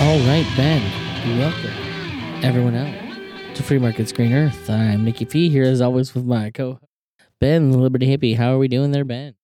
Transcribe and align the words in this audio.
All 0.00 0.20
right, 0.20 0.46
Ben. 0.56 0.80
Welcome, 1.40 2.44
everyone 2.44 2.76
out 2.76 3.56
to 3.56 3.62
Free 3.64 3.78
Market's 3.80 4.12
Green 4.12 4.32
Earth. 4.32 4.70
I'm 4.70 5.04
Nikki 5.04 5.24
P 5.24 5.48
here 5.48 5.64
as 5.64 5.80
always 5.80 6.14
with 6.14 6.24
my 6.24 6.50
co 6.50 6.78
Ben, 7.40 7.72
the 7.72 7.78
Liberty 7.78 8.06
Hippie. 8.06 8.36
How 8.36 8.54
are 8.54 8.58
we 8.58 8.68
doing 8.68 8.92
there, 8.92 9.04
Ben? 9.04 9.34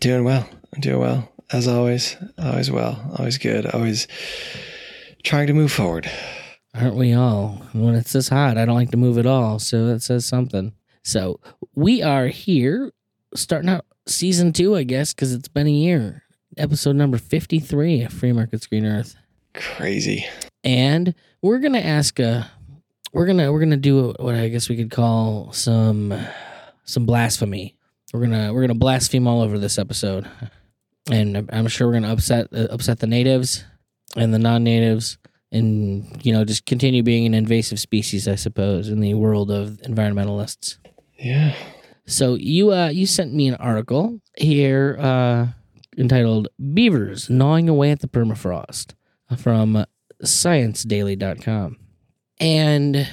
Doing 0.00 0.24
well. 0.24 0.48
Doing 0.80 0.98
well. 0.98 1.28
As 1.52 1.68
always. 1.68 2.16
Always 2.36 2.72
well. 2.72 3.14
Always 3.16 3.38
good. 3.38 3.66
Always 3.66 4.08
trying 5.22 5.46
to 5.46 5.52
move 5.52 5.70
forward. 5.70 6.10
Aren't 6.74 6.96
we 6.96 7.12
all? 7.12 7.62
When 7.72 7.94
it's 7.94 8.14
this 8.14 8.30
hot, 8.30 8.58
I 8.58 8.64
don't 8.64 8.74
like 8.74 8.90
to 8.90 8.96
move 8.96 9.16
at 9.16 9.26
all. 9.26 9.60
So 9.60 9.86
that 9.86 10.02
says 10.02 10.26
something. 10.26 10.72
So 11.04 11.38
we 11.76 12.02
are 12.02 12.26
here 12.26 12.90
starting 13.36 13.70
out 13.70 13.86
season 14.08 14.52
two, 14.52 14.74
I 14.74 14.82
guess, 14.82 15.14
because 15.14 15.32
it's 15.32 15.46
been 15.46 15.68
a 15.68 15.70
year. 15.70 16.24
Episode 16.56 16.96
number 16.96 17.16
53 17.16 18.02
of 18.02 18.12
Free 18.12 18.32
Market's 18.32 18.66
Green 18.66 18.84
Earth. 18.84 19.14
Crazy. 19.54 20.26
and 20.64 21.14
we're 21.42 21.58
gonna 21.60 21.78
ask 21.78 22.18
a 22.18 22.50
we're 23.12 23.26
gonna 23.26 23.52
we're 23.52 23.60
gonna 23.60 23.76
do 23.76 24.12
what 24.18 24.34
i 24.34 24.48
guess 24.48 24.68
we 24.68 24.76
could 24.76 24.90
call 24.90 25.52
some 25.52 26.12
some 26.84 27.06
blasphemy 27.06 27.76
we're 28.12 28.20
gonna 28.20 28.52
we're 28.52 28.62
gonna 28.62 28.74
blaspheme 28.74 29.26
all 29.28 29.40
over 29.42 29.58
this 29.58 29.78
episode 29.78 30.28
and 31.10 31.48
i'm 31.52 31.68
sure 31.68 31.86
we're 31.86 31.92
gonna 31.94 32.12
upset 32.12 32.48
uh, 32.52 32.66
upset 32.70 32.98
the 32.98 33.06
natives 33.06 33.64
and 34.16 34.34
the 34.34 34.38
non-natives 34.38 35.18
and 35.52 36.24
you 36.26 36.32
know 36.32 36.44
just 36.44 36.66
continue 36.66 37.02
being 37.02 37.24
an 37.26 37.34
invasive 37.34 37.78
species 37.78 38.26
i 38.26 38.34
suppose 38.34 38.88
in 38.88 39.00
the 39.00 39.14
world 39.14 39.50
of 39.52 39.78
environmentalists 39.84 40.78
Yeah. 41.18 41.54
so 42.06 42.34
you 42.34 42.72
uh 42.72 42.88
you 42.88 43.06
sent 43.06 43.32
me 43.32 43.46
an 43.48 43.54
article 43.56 44.20
here 44.36 44.96
uh 44.98 45.46
entitled 45.96 46.48
Beavers 46.72 47.30
Gnawing 47.30 47.68
Away 47.68 47.92
at 47.92 48.00
the 48.00 48.08
Permafrost 48.08 48.94
from 49.38 49.84
sciencedaily.com. 50.22 51.76
And 52.38 53.08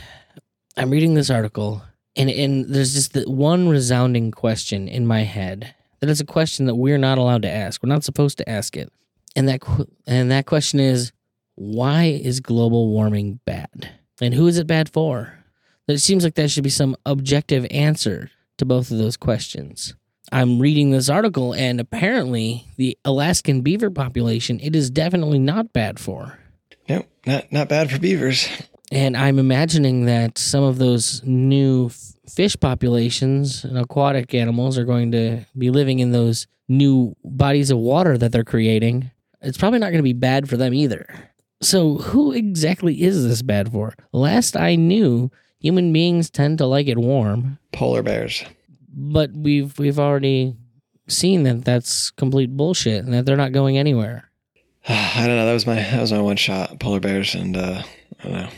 I'm 0.77 0.89
reading 0.89 1.13
this 1.13 1.29
article 1.29 1.83
and 2.15 2.29
and 2.29 2.65
there's 2.65 2.93
just 2.93 3.13
the 3.13 3.29
one 3.29 3.69
resounding 3.69 4.31
question 4.31 4.87
in 4.87 5.07
my 5.07 5.21
head 5.23 5.73
that 5.99 6.09
is 6.09 6.19
a 6.19 6.25
question 6.25 6.65
that 6.65 6.75
we're 6.75 6.97
not 6.97 7.17
allowed 7.17 7.43
to 7.43 7.49
ask. 7.49 7.81
We're 7.81 7.89
not 7.89 8.03
supposed 8.03 8.37
to 8.39 8.49
ask 8.49 8.75
it. 8.75 8.91
And 9.35 9.47
that 9.47 9.61
and 10.07 10.31
that 10.31 10.45
question 10.45 10.79
is 10.79 11.11
why 11.55 12.05
is 12.05 12.39
global 12.39 12.89
warming 12.89 13.39
bad? 13.45 13.89
And 14.19 14.33
who 14.33 14.47
is 14.47 14.57
it 14.57 14.67
bad 14.67 14.91
for? 14.91 15.37
It 15.87 15.99
seems 15.99 16.23
like 16.23 16.35
there 16.35 16.47
should 16.47 16.63
be 16.63 16.69
some 16.69 16.95
objective 17.05 17.65
answer 17.69 18.31
to 18.57 18.65
both 18.65 18.91
of 18.91 18.97
those 18.97 19.17
questions. 19.17 19.95
I'm 20.31 20.59
reading 20.59 20.91
this 20.91 21.09
article, 21.09 21.53
and 21.53 21.80
apparently, 21.80 22.66
the 22.77 22.97
Alaskan 23.03 23.61
beaver 23.61 23.89
population 23.89 24.59
it 24.61 24.75
is 24.75 24.89
definitely 24.89 25.39
not 25.39 25.73
bad 25.73 26.00
for. 26.00 26.39
Nope. 26.88 27.08
Not 27.25 27.52
not 27.52 27.69
bad 27.69 27.91
for 27.91 28.00
beavers. 28.00 28.47
And 28.91 29.16
I'm 29.16 29.39
imagining 29.39 30.06
that 30.06 30.38
some 30.38 30.63
of 30.63 30.78
those 30.78 31.23
new 31.23 31.90
fish 32.28 32.57
populations 32.59 33.63
and 33.63 33.78
aquatic 33.78 34.34
animals 34.34 34.78
are 34.78 34.84
going 34.84 35.12
to 35.13 35.45
be 35.57 35.69
living 35.69 36.00
in 36.00 36.12
those 36.12 36.45
new 36.68 37.16
bodies 37.24 37.72
of 37.72 37.78
water 37.78 38.18
that 38.18 38.31
they're 38.34 38.44
creating. 38.44 39.12
It's 39.41 39.57
probably 39.57 39.79
not 39.79 39.88
going 39.88 40.00
to 40.00 40.03
be 40.03 40.13
bad 40.13 40.50
for 40.50 40.57
them 40.57 40.74
either. 40.74 41.07
So, 41.62 41.97
who 41.97 42.31
exactly 42.31 43.01
is 43.03 43.24
this 43.24 43.41
bad 43.41 43.72
for? 43.72 43.94
Last 44.12 44.57
I 44.57 44.75
knew, 44.75 45.31
human 45.59 45.94
beings 45.94 46.29
tend 46.29 46.57
to 46.57 46.66
like 46.66 46.88
it 46.88 46.97
warm, 46.97 47.59
Polar 47.72 48.03
bears. 48.03 48.44
But 48.94 49.31
we've 49.34 49.78
we've 49.79 50.00
already 50.00 50.56
seen 51.07 51.44
that 51.44 51.66
that's 51.66 52.12
complete 52.12 52.56
bullshit 52.56 53.03
and 53.03 53.13
that 53.13 53.25
they're 53.25 53.38
not 53.38 53.52
going 53.52 53.78
anywhere. 53.78 54.29
I 54.88 55.25
don't 55.28 55.35
know. 55.35 55.46
That 55.46 55.53
was 55.53 55.68
my 55.68 55.75
that 55.75 56.02
was 56.02 56.12
my 56.12 56.22
one 56.22 56.38
shot. 56.38 56.79
Polar 56.79 57.00
bears, 57.00 57.35
and 57.35 57.56
uh, 57.56 57.84
I 58.19 58.24
don't 58.24 58.34
know. 58.34 58.50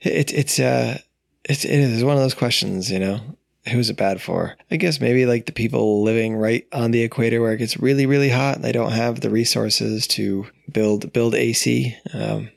It, 0.00 0.32
it's 0.32 0.58
uh, 0.58 0.98
it's 1.44 1.64
it 1.64 1.78
is 1.78 2.04
one 2.04 2.16
of 2.16 2.22
those 2.22 2.34
questions. 2.34 2.90
You 2.90 2.98
know, 2.98 3.20
who's 3.68 3.90
it 3.90 3.96
bad 3.96 4.20
for? 4.20 4.56
I 4.70 4.76
guess 4.76 5.00
maybe 5.00 5.26
like 5.26 5.46
the 5.46 5.52
people 5.52 6.02
living 6.02 6.36
right 6.36 6.66
on 6.72 6.90
the 6.90 7.02
equator 7.02 7.40
where 7.40 7.52
it 7.52 7.58
gets 7.58 7.78
really 7.78 8.06
really 8.06 8.30
hot. 8.30 8.56
and 8.56 8.64
They 8.64 8.72
don't 8.72 8.92
have 8.92 9.20
the 9.20 9.30
resources 9.30 10.06
to 10.08 10.46
build 10.72 11.12
build 11.12 11.34
AC. 11.34 11.96
Um, 12.12 12.50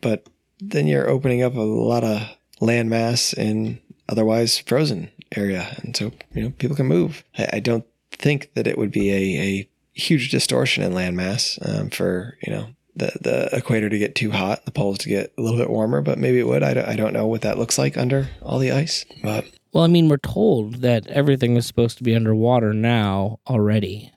but 0.00 0.28
then 0.60 0.86
you're 0.86 1.08
opening 1.08 1.42
up 1.42 1.54
a 1.54 1.60
lot 1.60 2.04
of 2.04 2.22
land 2.60 2.90
mass 2.90 3.32
in 3.32 3.80
otherwise 4.08 4.58
frozen 4.58 5.10
area, 5.36 5.76
and 5.82 5.96
so 5.96 6.12
you 6.34 6.42
know 6.42 6.50
people 6.50 6.76
can 6.76 6.86
move. 6.86 7.24
I, 7.38 7.48
I 7.54 7.60
don't 7.60 7.84
think 8.12 8.50
that 8.54 8.66
it 8.66 8.78
would 8.78 8.90
be 8.92 9.10
a, 9.10 9.40
a 9.42 9.68
huge 9.92 10.30
distortion 10.30 10.82
in 10.84 10.92
landmass 10.92 11.58
um, 11.68 11.90
for 11.90 12.36
you 12.46 12.52
know 12.52 12.68
the 12.96 13.12
the 13.20 13.48
equator 13.56 13.88
to 13.88 13.98
get 13.98 14.14
too 14.14 14.30
hot, 14.30 14.64
the 14.64 14.70
poles 14.70 14.98
to 14.98 15.08
get 15.08 15.32
a 15.38 15.42
little 15.42 15.58
bit 15.58 15.70
warmer, 15.70 16.00
but 16.00 16.18
maybe 16.18 16.38
it 16.38 16.46
would. 16.46 16.62
I 16.62 16.74
don't, 16.74 16.88
I 16.88 16.96
don't 16.96 17.12
know 17.12 17.26
what 17.26 17.42
that 17.42 17.58
looks 17.58 17.78
like 17.78 17.96
under 17.96 18.28
all 18.42 18.58
the 18.58 18.70
ice, 18.72 19.04
but 19.22 19.44
Well, 19.72 19.84
I 19.84 19.88
mean, 19.88 20.08
we're 20.08 20.16
told 20.18 20.76
that 20.82 21.06
everything 21.08 21.56
is 21.56 21.66
supposed 21.66 21.98
to 21.98 22.04
be 22.04 22.14
underwater 22.14 22.72
now 22.72 23.40
already, 23.48 24.12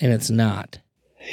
and 0.00 0.12
it's 0.12 0.30
not. 0.30 0.78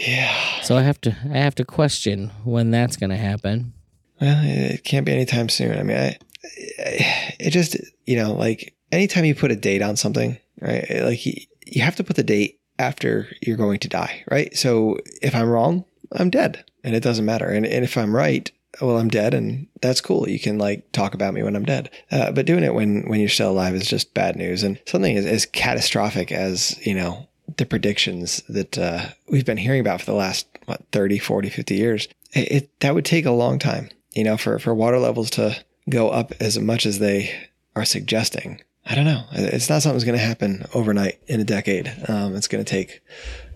yeah, 0.07 0.61
So 0.63 0.77
I 0.77 0.81
have 0.83 0.99
to 1.01 1.15
I 1.31 1.37
have 1.37 1.55
to 1.55 1.65
question 1.65 2.31
when 2.43 2.71
that's 2.71 2.95
going 2.97 3.09
to 3.11 3.17
happen. 3.17 3.73
well, 4.19 4.41
it 4.43 4.83
can't 4.83 5.05
be 5.05 5.11
anytime 5.13 5.49
soon. 5.49 5.77
I 5.77 5.83
mean, 5.83 5.97
I, 5.97 6.17
it 6.43 7.51
just 7.51 7.77
you 8.05 8.15
know 8.15 8.33
like 8.33 8.75
anytime 8.91 9.25
you 9.25 9.35
put 9.35 9.51
a 9.51 9.55
date 9.55 9.81
on 9.81 9.95
something, 9.95 10.37
right? 10.61 10.85
Like 10.89 11.25
you, 11.25 11.33
you 11.65 11.81
have 11.81 11.95
to 11.97 12.03
put 12.03 12.15
the 12.15 12.23
date 12.23 12.59
after 12.77 13.27
you're 13.41 13.57
going 13.57 13.79
to 13.79 13.87
die, 13.87 14.23
right? 14.31 14.55
So 14.55 14.97
if 15.21 15.35
I'm 15.35 15.49
wrong, 15.49 15.85
I'm 16.11 16.29
dead, 16.29 16.63
and 16.83 16.95
it 16.95 17.03
doesn't 17.03 17.25
matter. 17.25 17.49
And 17.49 17.65
and 17.65 17.83
if 17.83 17.97
I'm 17.97 18.15
right, 18.15 18.49
well, 18.81 18.97
I'm 18.97 19.09
dead, 19.09 19.33
and 19.33 19.67
that's 19.81 20.01
cool. 20.01 20.27
You 20.27 20.39
can 20.39 20.57
like 20.57 20.91
talk 20.91 21.13
about 21.13 21.33
me 21.33 21.43
when 21.43 21.55
I'm 21.55 21.65
dead. 21.65 21.89
Uh, 22.11 22.31
but 22.31 22.45
doing 22.45 22.63
it 22.63 22.73
when 22.73 23.07
when 23.07 23.19
you're 23.19 23.29
still 23.29 23.51
alive 23.51 23.75
is 23.75 23.87
just 23.87 24.13
bad 24.13 24.35
news. 24.35 24.63
And 24.63 24.79
something 24.85 25.17
as, 25.17 25.25
as 25.25 25.45
catastrophic 25.45 26.31
as 26.31 26.79
you 26.85 26.95
know 26.95 27.27
the 27.57 27.65
predictions 27.65 28.43
that 28.49 28.77
uh, 28.77 29.09
we've 29.27 29.45
been 29.45 29.57
hearing 29.57 29.81
about 29.81 29.99
for 29.99 30.05
the 30.05 30.13
last 30.13 30.47
what 30.65 30.83
30 30.91 31.17
40 31.17 31.49
50 31.49 31.75
years 31.75 32.07
it, 32.33 32.51
it 32.51 32.79
that 32.81 32.93
would 32.93 33.05
take 33.05 33.25
a 33.25 33.31
long 33.31 33.57
time 33.57 33.89
you 34.13 34.23
know 34.23 34.37
for 34.37 34.59
for 34.59 34.73
water 34.73 34.99
levels 34.99 35.31
to 35.31 35.55
go 35.89 36.09
up 36.09 36.31
as 36.39 36.57
much 36.59 36.85
as 36.85 36.99
they 36.99 37.31
are 37.75 37.85
suggesting 37.85 38.61
i 38.85 38.95
don't 38.95 39.05
know 39.05 39.23
it's 39.33 39.69
not 39.69 39.81
something 39.81 39.95
that's 39.95 40.05
going 40.05 40.17
to 40.17 40.23
happen 40.23 40.65
overnight 40.73 41.19
in 41.27 41.39
a 41.39 41.43
decade 41.45 41.91
um, 42.07 42.35
it's 42.35 42.47
going 42.47 42.63
to 42.63 42.69
take 42.69 43.01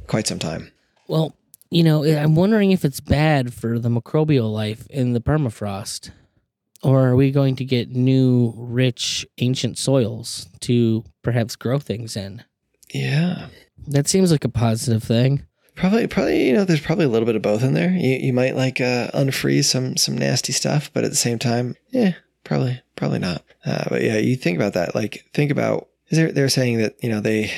quite 0.07 0.27
some 0.27 0.39
time 0.39 0.71
Well, 1.07 1.35
you 1.69 1.83
know, 1.83 2.03
I'm 2.03 2.35
wondering 2.35 2.71
if 2.71 2.85
it's 2.85 2.99
bad 2.99 3.51
for 3.53 3.79
the 3.79 3.89
microbial 3.89 4.53
life 4.53 4.85
in 4.91 5.13
the 5.13 5.19
permafrost. 5.19 6.11
Or 6.83 7.07
are 7.07 7.15
we 7.15 7.31
going 7.31 7.55
to 7.55 7.65
get 7.65 7.89
new, 7.89 8.53
rich, 8.57 9.25
ancient 9.39 9.77
soils 9.77 10.47
to 10.61 11.03
perhaps 11.23 11.55
grow 11.55 11.79
things 11.79 12.15
in? 12.15 12.43
yeah 12.93 13.47
That 13.87 14.07
seems 14.07 14.31
like 14.31 14.43
a 14.45 14.49
positive 14.49 15.03
thing. 15.03 15.45
Probably, 15.75 16.05
probably, 16.05 16.47
you 16.47 16.53
know, 16.53 16.65
there's 16.65 16.81
probably 16.81 17.05
a 17.05 17.09
little 17.09 17.25
bit 17.25 17.35
of 17.35 17.41
both 17.41 17.63
in 17.63 17.73
there. 17.73 17.89
You, 17.89 18.17
you 18.17 18.33
might 18.33 18.55
like 18.55 18.79
uh, 18.79 19.07
unfreeze 19.11 19.65
some 19.65 19.97
some 19.97 20.15
nasty 20.15 20.53
stuff, 20.53 20.91
but 20.93 21.03
at 21.03 21.09
the 21.09 21.17
same 21.17 21.39
time, 21.39 21.75
yeah, 21.89 22.13
probably, 22.43 22.81
probably 22.95 23.19
not. 23.19 23.43
Uh, 23.65 23.85
but 23.89 24.01
yeah, 24.01 24.17
you 24.17 24.35
think 24.35 24.57
about 24.57 24.73
that. 24.73 24.95
Like, 24.95 25.25
think 25.33 25.51
about 25.51 25.87
they're 26.11 26.31
they're 26.31 26.49
saying 26.49 26.77
that 26.77 26.95
you 27.03 27.09
know 27.09 27.19
they 27.19 27.51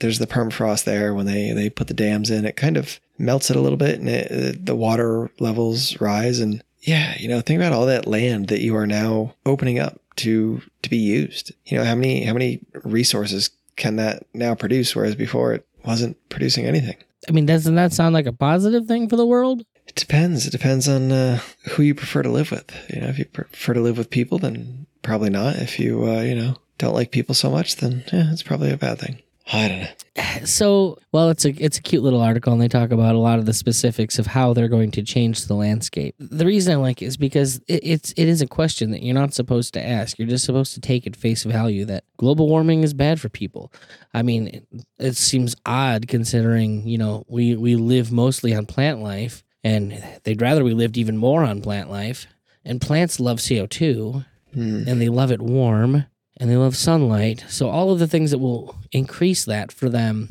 there's 0.00 0.18
the 0.18 0.26
permafrost 0.26 0.84
there 0.84 1.14
when 1.14 1.26
they 1.26 1.52
they 1.52 1.70
put 1.70 1.88
the 1.88 1.94
dams 1.94 2.30
in. 2.30 2.44
It 2.44 2.56
kind 2.56 2.76
of 2.76 3.00
melts 3.18 3.50
it 3.50 3.56
a 3.56 3.60
little 3.60 3.78
bit, 3.78 4.00
and 4.00 4.08
it, 4.08 4.66
the 4.66 4.76
water 4.76 5.30
levels 5.38 6.00
rise. 6.00 6.40
And 6.40 6.62
yeah, 6.80 7.14
you 7.18 7.28
know, 7.28 7.40
think 7.40 7.60
about 7.60 7.72
all 7.72 7.86
that 7.86 8.06
land 8.06 8.48
that 8.48 8.60
you 8.60 8.76
are 8.76 8.86
now 8.86 9.34
opening 9.46 9.78
up 9.78 10.00
to 10.16 10.62
to 10.82 10.90
be 10.90 10.96
used. 10.96 11.52
You 11.66 11.78
know, 11.78 11.84
how 11.84 11.94
many 11.94 12.24
how 12.24 12.32
many 12.32 12.60
resources 12.84 13.50
can 13.76 13.96
that 13.96 14.24
now 14.34 14.54
produce, 14.54 14.94
whereas 14.94 15.14
before 15.14 15.54
it 15.54 15.66
wasn't 15.84 16.16
producing 16.28 16.66
anything. 16.66 16.96
I 17.28 17.32
mean, 17.32 17.46
doesn't 17.46 17.74
that 17.74 17.92
sound 17.92 18.14
like 18.14 18.26
a 18.26 18.32
positive 18.32 18.86
thing 18.86 19.08
for 19.08 19.16
the 19.16 19.26
world? 19.26 19.64
It 19.86 19.94
depends. 19.94 20.46
It 20.46 20.50
depends 20.50 20.88
on 20.88 21.10
uh, 21.10 21.40
who 21.70 21.82
you 21.82 21.94
prefer 21.94 22.22
to 22.22 22.28
live 22.28 22.50
with. 22.50 22.72
You 22.92 23.00
know, 23.00 23.08
if 23.08 23.18
you 23.18 23.24
prefer 23.24 23.74
to 23.74 23.80
live 23.80 23.98
with 23.98 24.10
people, 24.10 24.38
then 24.38 24.86
probably 25.02 25.30
not. 25.30 25.56
If 25.56 25.78
you, 25.80 26.04
uh, 26.04 26.20
you 26.20 26.34
know, 26.34 26.56
don't 26.78 26.94
like 26.94 27.10
people 27.10 27.34
so 27.34 27.50
much, 27.50 27.76
then 27.76 28.04
yeah, 28.12 28.32
it's 28.32 28.42
probably 28.42 28.70
a 28.70 28.76
bad 28.76 28.98
thing. 28.98 29.20
I 29.52 29.68
don't 29.68 29.80
know. 29.80 29.88
So, 30.44 30.98
well, 31.12 31.30
it's 31.30 31.44
a 31.44 31.50
it's 31.50 31.78
a 31.78 31.82
cute 31.82 32.02
little 32.02 32.20
article, 32.20 32.52
and 32.52 32.62
they 32.62 32.68
talk 32.68 32.92
about 32.92 33.14
a 33.14 33.18
lot 33.18 33.38
of 33.38 33.46
the 33.46 33.52
specifics 33.52 34.18
of 34.18 34.26
how 34.26 34.52
they're 34.52 34.68
going 34.68 34.90
to 34.92 35.02
change 35.02 35.46
the 35.46 35.54
landscape. 35.54 36.14
The 36.18 36.46
reason 36.46 36.72
I 36.72 36.76
like 36.76 37.02
it 37.02 37.06
is 37.06 37.16
because 37.16 37.56
it, 37.66 37.80
it's 37.82 38.12
it 38.12 38.28
is 38.28 38.40
a 38.40 38.46
question 38.46 38.90
that 38.92 39.02
you're 39.02 39.14
not 39.14 39.34
supposed 39.34 39.74
to 39.74 39.84
ask. 39.84 40.18
You're 40.18 40.28
just 40.28 40.44
supposed 40.44 40.74
to 40.74 40.80
take 40.80 41.06
at 41.06 41.16
face 41.16 41.42
value 41.42 41.84
that 41.86 42.04
global 42.16 42.48
warming 42.48 42.84
is 42.84 42.94
bad 42.94 43.20
for 43.20 43.28
people. 43.28 43.72
I 44.14 44.22
mean, 44.22 44.48
it, 44.48 44.66
it 44.98 45.16
seems 45.16 45.56
odd 45.66 46.06
considering 46.06 46.86
you 46.86 46.98
know 46.98 47.24
we 47.28 47.56
we 47.56 47.74
live 47.76 48.12
mostly 48.12 48.54
on 48.54 48.66
plant 48.66 49.00
life, 49.00 49.42
and 49.64 50.02
they'd 50.24 50.40
rather 50.42 50.64
we 50.64 50.74
lived 50.74 50.96
even 50.96 51.16
more 51.16 51.44
on 51.44 51.60
plant 51.62 51.90
life. 51.90 52.26
And 52.64 52.80
plants 52.80 53.18
love 53.20 53.40
CO 53.46 53.66
two, 53.66 54.24
Hmm. 54.54 54.82
and 54.88 55.00
they 55.00 55.08
love 55.08 55.30
it 55.30 55.40
warm 55.40 56.06
and 56.38 56.50
they 56.50 56.56
love 56.56 56.76
sunlight. 56.76 57.44
So 57.48 57.68
all 57.70 57.92
of 57.92 57.98
the 58.00 58.08
things 58.08 58.32
that 58.32 58.38
will 58.38 58.74
increase 58.92 59.44
that 59.44 59.70
for 59.70 59.88
them 59.88 60.28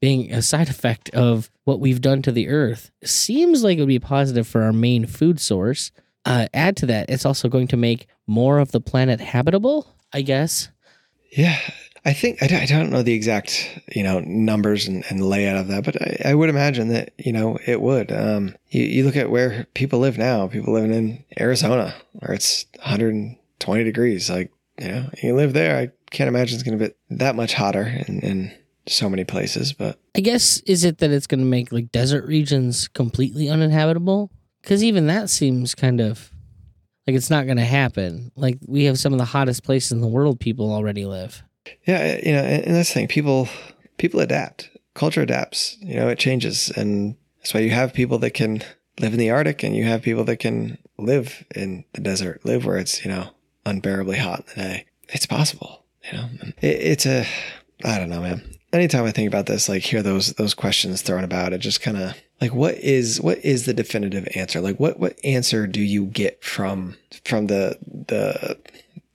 being 0.00 0.30
a 0.32 0.42
side 0.42 0.68
effect 0.76 1.08
of 1.10 1.50
what 1.64 1.80
we've 1.80 2.00
done 2.02 2.20
to 2.22 2.32
the 2.32 2.48
earth 2.48 2.90
seems 3.02 3.64
like 3.64 3.78
it 3.78 3.80
would 3.80 3.88
be 3.88 3.98
positive 3.98 4.46
for 4.46 4.62
our 4.62 4.72
main 4.72 5.06
food 5.06 5.40
source 5.40 5.90
uh, 6.26 6.46
add 6.54 6.76
to 6.78 6.86
that, 6.86 7.08
it's 7.10 7.26
also 7.26 7.48
going 7.48 7.68
to 7.68 7.76
make 7.76 8.06
more 8.26 8.58
of 8.58 8.72
the 8.72 8.80
planet 8.80 9.20
habitable. 9.20 9.86
I 10.12 10.22
guess. 10.22 10.68
Yeah, 11.34 11.58
I 12.04 12.12
think 12.12 12.42
I 12.42 12.46
don't, 12.66 12.90
know 12.90 13.02
the 13.02 13.14
exact 13.14 13.80
you 13.94 14.02
know 14.02 14.20
numbers 14.20 14.86
and, 14.86 15.04
and 15.08 15.20
layout 15.20 15.56
of 15.56 15.68
that, 15.68 15.84
but 15.84 16.00
I, 16.00 16.30
I, 16.30 16.34
would 16.34 16.48
imagine 16.48 16.88
that 16.88 17.12
you 17.18 17.32
know 17.32 17.58
it 17.66 17.80
would. 17.80 18.12
Um, 18.12 18.54
you, 18.68 18.82
you 18.84 19.04
look 19.04 19.16
at 19.16 19.30
where 19.30 19.66
people 19.74 19.98
live 19.98 20.18
now. 20.18 20.46
People 20.46 20.74
living 20.74 20.92
in 20.94 21.24
Arizona, 21.40 21.94
where 22.12 22.32
it's 22.32 22.66
120 22.76 23.84
degrees. 23.84 24.30
Like 24.30 24.52
you 24.78 24.88
know, 24.88 25.10
you 25.22 25.34
live 25.34 25.54
there. 25.54 25.76
I 25.78 25.90
can't 26.10 26.28
imagine 26.28 26.54
it's 26.54 26.62
going 26.62 26.78
to 26.78 26.88
be 26.88 26.94
that 27.16 27.34
much 27.34 27.54
hotter 27.54 28.04
in, 28.06 28.20
in 28.20 28.54
so 28.86 29.08
many 29.08 29.24
places. 29.24 29.72
But 29.72 29.98
I 30.14 30.20
guess 30.20 30.60
is 30.66 30.84
it 30.84 30.98
that 30.98 31.10
it's 31.10 31.26
going 31.26 31.40
to 31.40 31.46
make 31.46 31.72
like 31.72 31.90
desert 31.90 32.26
regions 32.26 32.86
completely 32.86 33.48
uninhabitable? 33.48 34.30
Because 34.62 34.84
even 34.84 35.06
that 35.08 35.30
seems 35.30 35.74
kind 35.74 36.00
of 36.00 36.30
like 37.06 37.16
it's 37.16 37.30
not 37.30 37.46
going 37.46 37.58
to 37.58 37.64
happen. 37.64 38.32
Like 38.36 38.58
we 38.66 38.84
have 38.84 38.98
some 38.98 39.12
of 39.12 39.18
the 39.18 39.24
hottest 39.24 39.64
places 39.64 39.92
in 39.92 40.00
the 40.00 40.08
world. 40.08 40.40
People 40.40 40.72
already 40.72 41.04
live. 41.04 41.42
Yeah, 41.86 41.98
eh, 41.98 42.20
you 42.24 42.32
know, 42.32 42.42
and 42.42 42.74
that's 42.74 42.88
the 42.88 42.94
thing. 42.94 43.08
People 43.08 43.48
people 43.98 44.20
adapt. 44.20 44.70
Culture 44.94 45.22
adapts. 45.22 45.76
You 45.80 45.96
know, 45.96 46.08
it 46.08 46.18
changes, 46.18 46.70
and 46.70 47.16
that's 47.38 47.52
why 47.52 47.60
you 47.60 47.70
have 47.70 47.92
people 47.92 48.18
that 48.18 48.30
can 48.30 48.62
live 49.00 49.12
in 49.12 49.18
the 49.18 49.30
Arctic, 49.30 49.62
and 49.62 49.76
you 49.76 49.84
have 49.84 50.02
people 50.02 50.24
that 50.24 50.36
can 50.38 50.78
live 50.98 51.44
in 51.54 51.84
the 51.92 52.00
desert, 52.00 52.44
live 52.44 52.64
where 52.64 52.78
it's 52.78 53.04
you 53.04 53.10
know 53.10 53.30
unbearably 53.66 54.18
hot 54.18 54.40
in 54.40 54.62
the 54.62 54.68
day. 54.68 54.86
It's 55.08 55.26
possible. 55.26 55.84
You 56.10 56.18
know, 56.18 56.28
it, 56.60 56.66
it's 56.66 57.06
a 57.06 57.26
I 57.84 57.98
don't 57.98 58.10
know, 58.10 58.20
man. 58.20 58.42
Anytime 58.72 59.04
I 59.04 59.12
think 59.12 59.28
about 59.28 59.46
this, 59.46 59.68
like 59.68 59.82
hear 59.82 60.02
those 60.02 60.34
those 60.34 60.54
questions 60.54 61.02
thrown 61.02 61.24
about, 61.24 61.52
it 61.52 61.58
just 61.58 61.80
kind 61.80 61.96
of 61.96 62.14
like 62.40 62.54
what 62.54 62.74
is 62.76 63.20
what 63.20 63.38
is 63.44 63.66
the 63.66 63.74
definitive 63.74 64.28
answer? 64.34 64.60
Like 64.60 64.78
what 64.78 64.98
what 64.98 65.18
answer 65.24 65.66
do 65.66 65.80
you 65.80 66.06
get 66.06 66.42
from 66.44 66.96
from 67.24 67.46
the 67.46 67.78
the 68.08 68.58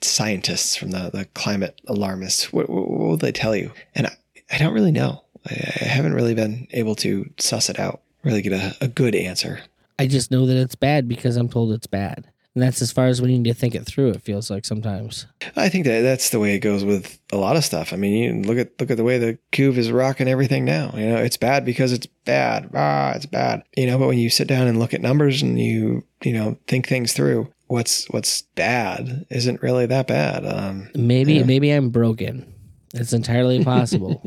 scientists, 0.02 0.76
from 0.76 0.92
the, 0.92 1.10
the 1.12 1.26
climate 1.34 1.80
alarmists? 1.88 2.52
What, 2.54 2.70
what, 2.70 2.90
what 2.90 3.00
will 3.00 3.18
they 3.18 3.32
tell 3.32 3.56
you? 3.56 3.72
And 3.96 4.08
I, 4.08 4.16
I 4.52 4.58
don't 4.58 4.74
really 4.74 4.92
know. 4.92 5.24
I, 5.50 5.54
I, 5.54 5.86
haven't 5.86 6.14
really 6.14 6.34
been 6.34 6.68
able 6.72 6.96
to 6.96 7.30
suss 7.38 7.70
it 7.70 7.80
out, 7.80 8.02
really 8.24 8.42
get 8.42 8.54
a, 8.54 8.76
a 8.82 8.88
good 8.88 9.16
answer. 9.16 9.62
I 9.98 10.08
just 10.08 10.32
know 10.32 10.46
that 10.46 10.58
it's 10.58 10.76
bad 10.76 11.08
because 11.08 11.36
I'm 11.36 11.50
told 11.50 11.72
it's 11.72 11.88
bad. 11.88 12.30
And 12.56 12.64
that's 12.64 12.82
as 12.82 12.92
far 12.92 13.06
as 13.06 13.22
we 13.22 13.38
need 13.38 13.46
to 13.46 13.54
think 13.54 13.76
it 13.76 13.86
through. 13.86 14.10
It 14.10 14.24
feels 14.24 14.50
like 14.50 14.66
sometimes. 14.66 15.28
I 15.56 15.70
think 15.70 15.86
that 15.86 16.02
that's 16.02 16.32
the 16.32 16.40
way 16.40 16.56
it 16.56 16.60
goes 16.60 16.84
with 16.84 17.20
a 17.32 17.38
lot 17.38 17.56
of 17.56 17.64
stuff. 17.64 17.94
I 17.94 17.96
mean, 17.96 18.14
you 18.14 18.42
look 18.42 18.58
at 18.58 18.80
look 18.80 18.90
at 18.90 18.98
the 18.98 19.04
way 19.04 19.18
the 19.20 19.38
cube 19.52 19.78
is 19.78 19.92
rocking 19.92 20.28
everything 20.28 20.66
now. 20.66 20.92
You 20.96 21.10
know, 21.10 21.18
it's 21.18 21.38
bad 21.38 21.64
because 21.64 21.94
it's 21.94 22.08
bad. 22.26 22.72
Ah, 22.74 23.14
it's 23.14 23.28
bad. 23.28 23.64
You 23.78 23.86
know, 23.86 24.00
but 24.00 24.08
when 24.08 24.18
you 24.18 24.30
sit 24.30 24.48
down 24.48 24.68
and 24.68 24.80
look 24.80 24.94
at 24.94 25.02
numbers 25.02 25.42
and 25.42 25.60
you 25.60 26.04
you 26.24 26.34
know 26.34 26.58
think 26.68 26.88
things 26.88 27.14
through, 27.14 27.52
what's 27.68 28.08
what's 28.10 28.42
bad 28.56 29.28
isn't 29.30 29.62
really 29.62 29.86
that 29.86 30.08
bad. 30.08 30.46
Um, 30.46 30.90
maybe 30.96 31.44
maybe 31.44 31.70
I'm 31.72 31.90
broken. 31.92 32.52
It's 32.96 33.14
entirely 33.14 33.64
possible. 33.64 34.24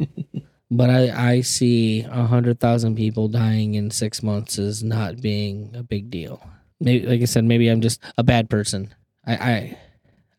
but 0.71 0.91
I, 0.91 1.33
I 1.33 1.41
see 1.41 2.03
a 2.09 2.25
hundred 2.27 2.61
thousand 2.61 2.95
people 2.95 3.27
dying 3.29 3.75
in 3.75 3.91
six 3.91 4.23
months 4.23 4.59
as 4.61 4.83
not 4.83 5.21
being 5.21 5.75
a 5.75 5.83
big 5.83 6.09
deal. 6.09 6.41
Maybe, 6.83 7.07
like 7.07 7.23
I 7.23 7.27
said, 7.27 7.45
maybe 7.45 7.69
I'm 7.69 7.81
just 7.81 8.01
a 8.19 8.23
bad 8.23 8.51
person. 8.51 8.93
I, 9.27 9.35
I, 9.35 9.79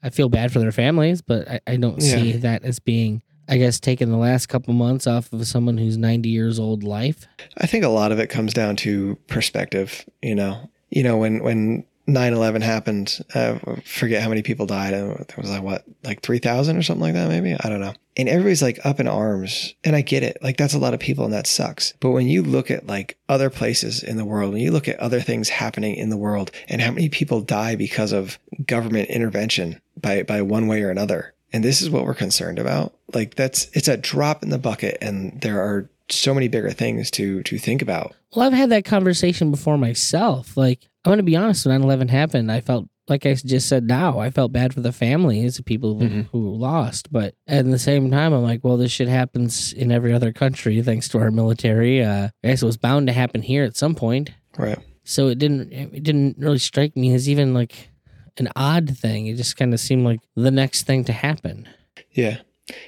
I 0.04 0.10
feel 0.10 0.30
bad 0.30 0.52
for 0.52 0.60
their 0.60 0.72
families, 0.72 1.22
but 1.22 1.48
I, 1.48 1.60
I 1.66 1.76
don't 1.78 2.02
yeah. 2.02 2.16
see 2.16 2.32
that 2.34 2.64
as 2.64 2.80
being, 2.80 3.24
I 3.48 3.58
guess, 3.58 3.80
taking 3.80 4.12
the 4.12 4.18
last 4.18 4.48
couple 4.48 4.74
months 4.74 5.08
off 5.08 5.32
of 5.32 5.48
someone 5.48 5.78
who's 5.78 5.98
90 5.98 6.30
years 6.30 6.60
old 6.60 6.84
life. 6.84 7.28
I 7.58 7.68
think 7.68 7.86
a 7.86 7.90
lot 7.90 8.12
of 8.12 8.20
it 8.20 8.28
comes 8.28 8.54
down 8.54 8.76
to 8.78 9.18
perspective. 9.28 10.08
You 10.22 10.36
know, 10.36 10.70
you 10.90 11.04
know 11.04 11.18
when 11.18 11.42
when 11.44 11.86
9-11 12.08 12.62
happened 12.62 13.20
uh, 13.34 13.58
forget 13.86 14.22
how 14.22 14.30
many 14.30 14.42
people 14.42 14.66
died 14.66 14.94
it 14.94 15.38
was 15.38 15.50
like 15.50 15.64
what 15.64 15.86
like 16.04 16.22
3000 16.22 16.78
or 16.78 16.82
something 16.82 17.02
like 17.02 17.14
that 17.14 17.30
maybe? 17.30 17.56
I 17.60 17.70
don't 17.70 17.80
know. 17.80 17.94
And 18.16 18.30
everybody's 18.30 18.62
like 18.62 18.86
up 18.86 19.00
in 19.00 19.08
arms 19.08 19.74
and 19.84 19.96
i 19.96 20.02
get 20.02 20.22
it. 20.24 20.38
Like 20.42 20.58
that's 20.58 20.74
a 20.74 20.80
lot 20.80 20.94
of 20.94 21.00
people 21.00 21.26
and 21.26 21.34
that 21.34 21.48
sucks. 21.48 21.94
But 22.00 22.12
when 22.12 22.28
you 22.28 22.44
look 22.44 22.70
at 22.70 22.88
like 22.88 23.18
other 23.30 23.50
places 23.50 24.04
in 24.04 24.18
the 24.18 24.26
world 24.26 24.54
when 24.54 24.62
you 24.62 24.72
look 24.72 24.88
at 24.88 25.00
other 25.00 25.22
things 25.22 25.50
happening 25.50 25.96
in 25.96 26.10
the 26.10 26.18
world 26.18 26.52
and 26.68 26.82
how 26.82 26.92
many 26.92 27.10
people 27.10 27.42
die 27.42 27.76
because 27.76 28.12
of 28.12 28.38
government 28.66 29.10
intervention 29.10 29.82
by 30.00 30.24
by 30.24 30.42
one 30.42 30.68
way 30.68 30.82
or 30.82 30.90
another 30.90 31.34
and 31.52 31.64
this 31.64 31.82
is 31.82 31.90
what 31.90 32.06
we're 32.06 32.14
concerned 32.14 32.60
about 32.60 32.94
like 33.14 33.36
that's 33.36 33.68
it's 33.74 33.88
a 33.88 33.98
drop 33.98 34.44
in 34.44 34.50
the 34.50 34.58
bucket 34.58 34.98
and 35.02 35.40
there 35.42 35.62
are 35.62 35.90
so 36.10 36.34
many 36.34 36.48
bigger 36.48 36.72
things 36.72 37.10
to 37.12 37.44
to 37.44 37.58
think 37.58 37.82
about. 37.82 38.16
Well, 38.36 38.46
I've 38.46 38.54
had 38.54 38.70
that 38.70 38.86
conversation 38.86 39.52
before 39.52 39.78
myself. 39.78 40.58
Like, 40.58 40.90
I'm 41.06 41.10
going 41.10 41.18
to 41.18 41.24
be 41.24 41.36
honest. 41.36 41.66
When 41.66 41.82
9/11 41.82 42.10
happened, 42.10 42.52
I 42.52 42.62
felt 42.62 42.88
like 43.08 43.26
I 43.26 43.34
just 43.34 43.68
said 43.68 43.86
now, 43.86 44.20
I 44.20 44.30
felt 44.30 44.54
bad 44.54 44.74
for 44.74 44.82
the 44.82 44.94
families 44.94 45.60
of 45.60 45.66
people 45.66 45.96
mm-hmm. 45.96 46.22
who 46.32 46.56
lost. 46.56 47.12
But 47.12 47.36
at 47.48 47.66
the 47.66 47.80
same 47.80 48.10
time, 48.10 48.34
I'm 48.34 48.44
like, 48.44 48.64
well, 48.64 48.78
this 48.78 48.92
shit 48.92 49.08
happens 49.08 49.74
in 49.74 49.92
every 49.92 50.14
other 50.14 50.32
country 50.32 50.82
thanks 50.82 51.10
to 51.10 51.20
our 51.20 51.32
military. 51.32 52.04
Uh, 52.04 52.30
I 52.44 52.48
guess 52.48 52.64
it 52.64 52.66
was 52.66 52.78
bound 52.78 53.08
to 53.08 53.14
happen 53.14 53.42
here 53.42 53.64
at 53.64 53.76
some 53.76 53.96
point. 53.96 54.32
Right. 54.58 54.80
So 55.04 55.28
it 55.28 55.38
didn't. 55.38 55.74
It 55.74 56.04
didn't 56.04 56.38
really 56.38 56.60
strike 56.60 56.96
me 56.96 57.14
as 57.14 57.28
even 57.28 57.54
like 57.54 57.90
an 58.38 58.50
odd 58.56 58.98
thing. 58.98 59.28
It 59.28 59.36
just 59.36 59.58
kind 59.58 59.74
of 59.74 59.80
seemed 59.80 60.06
like 60.06 60.22
the 60.36 60.52
next 60.52 60.84
thing 60.84 61.04
to 61.06 61.14
happen. 61.14 61.68
Yeah. 62.12 62.40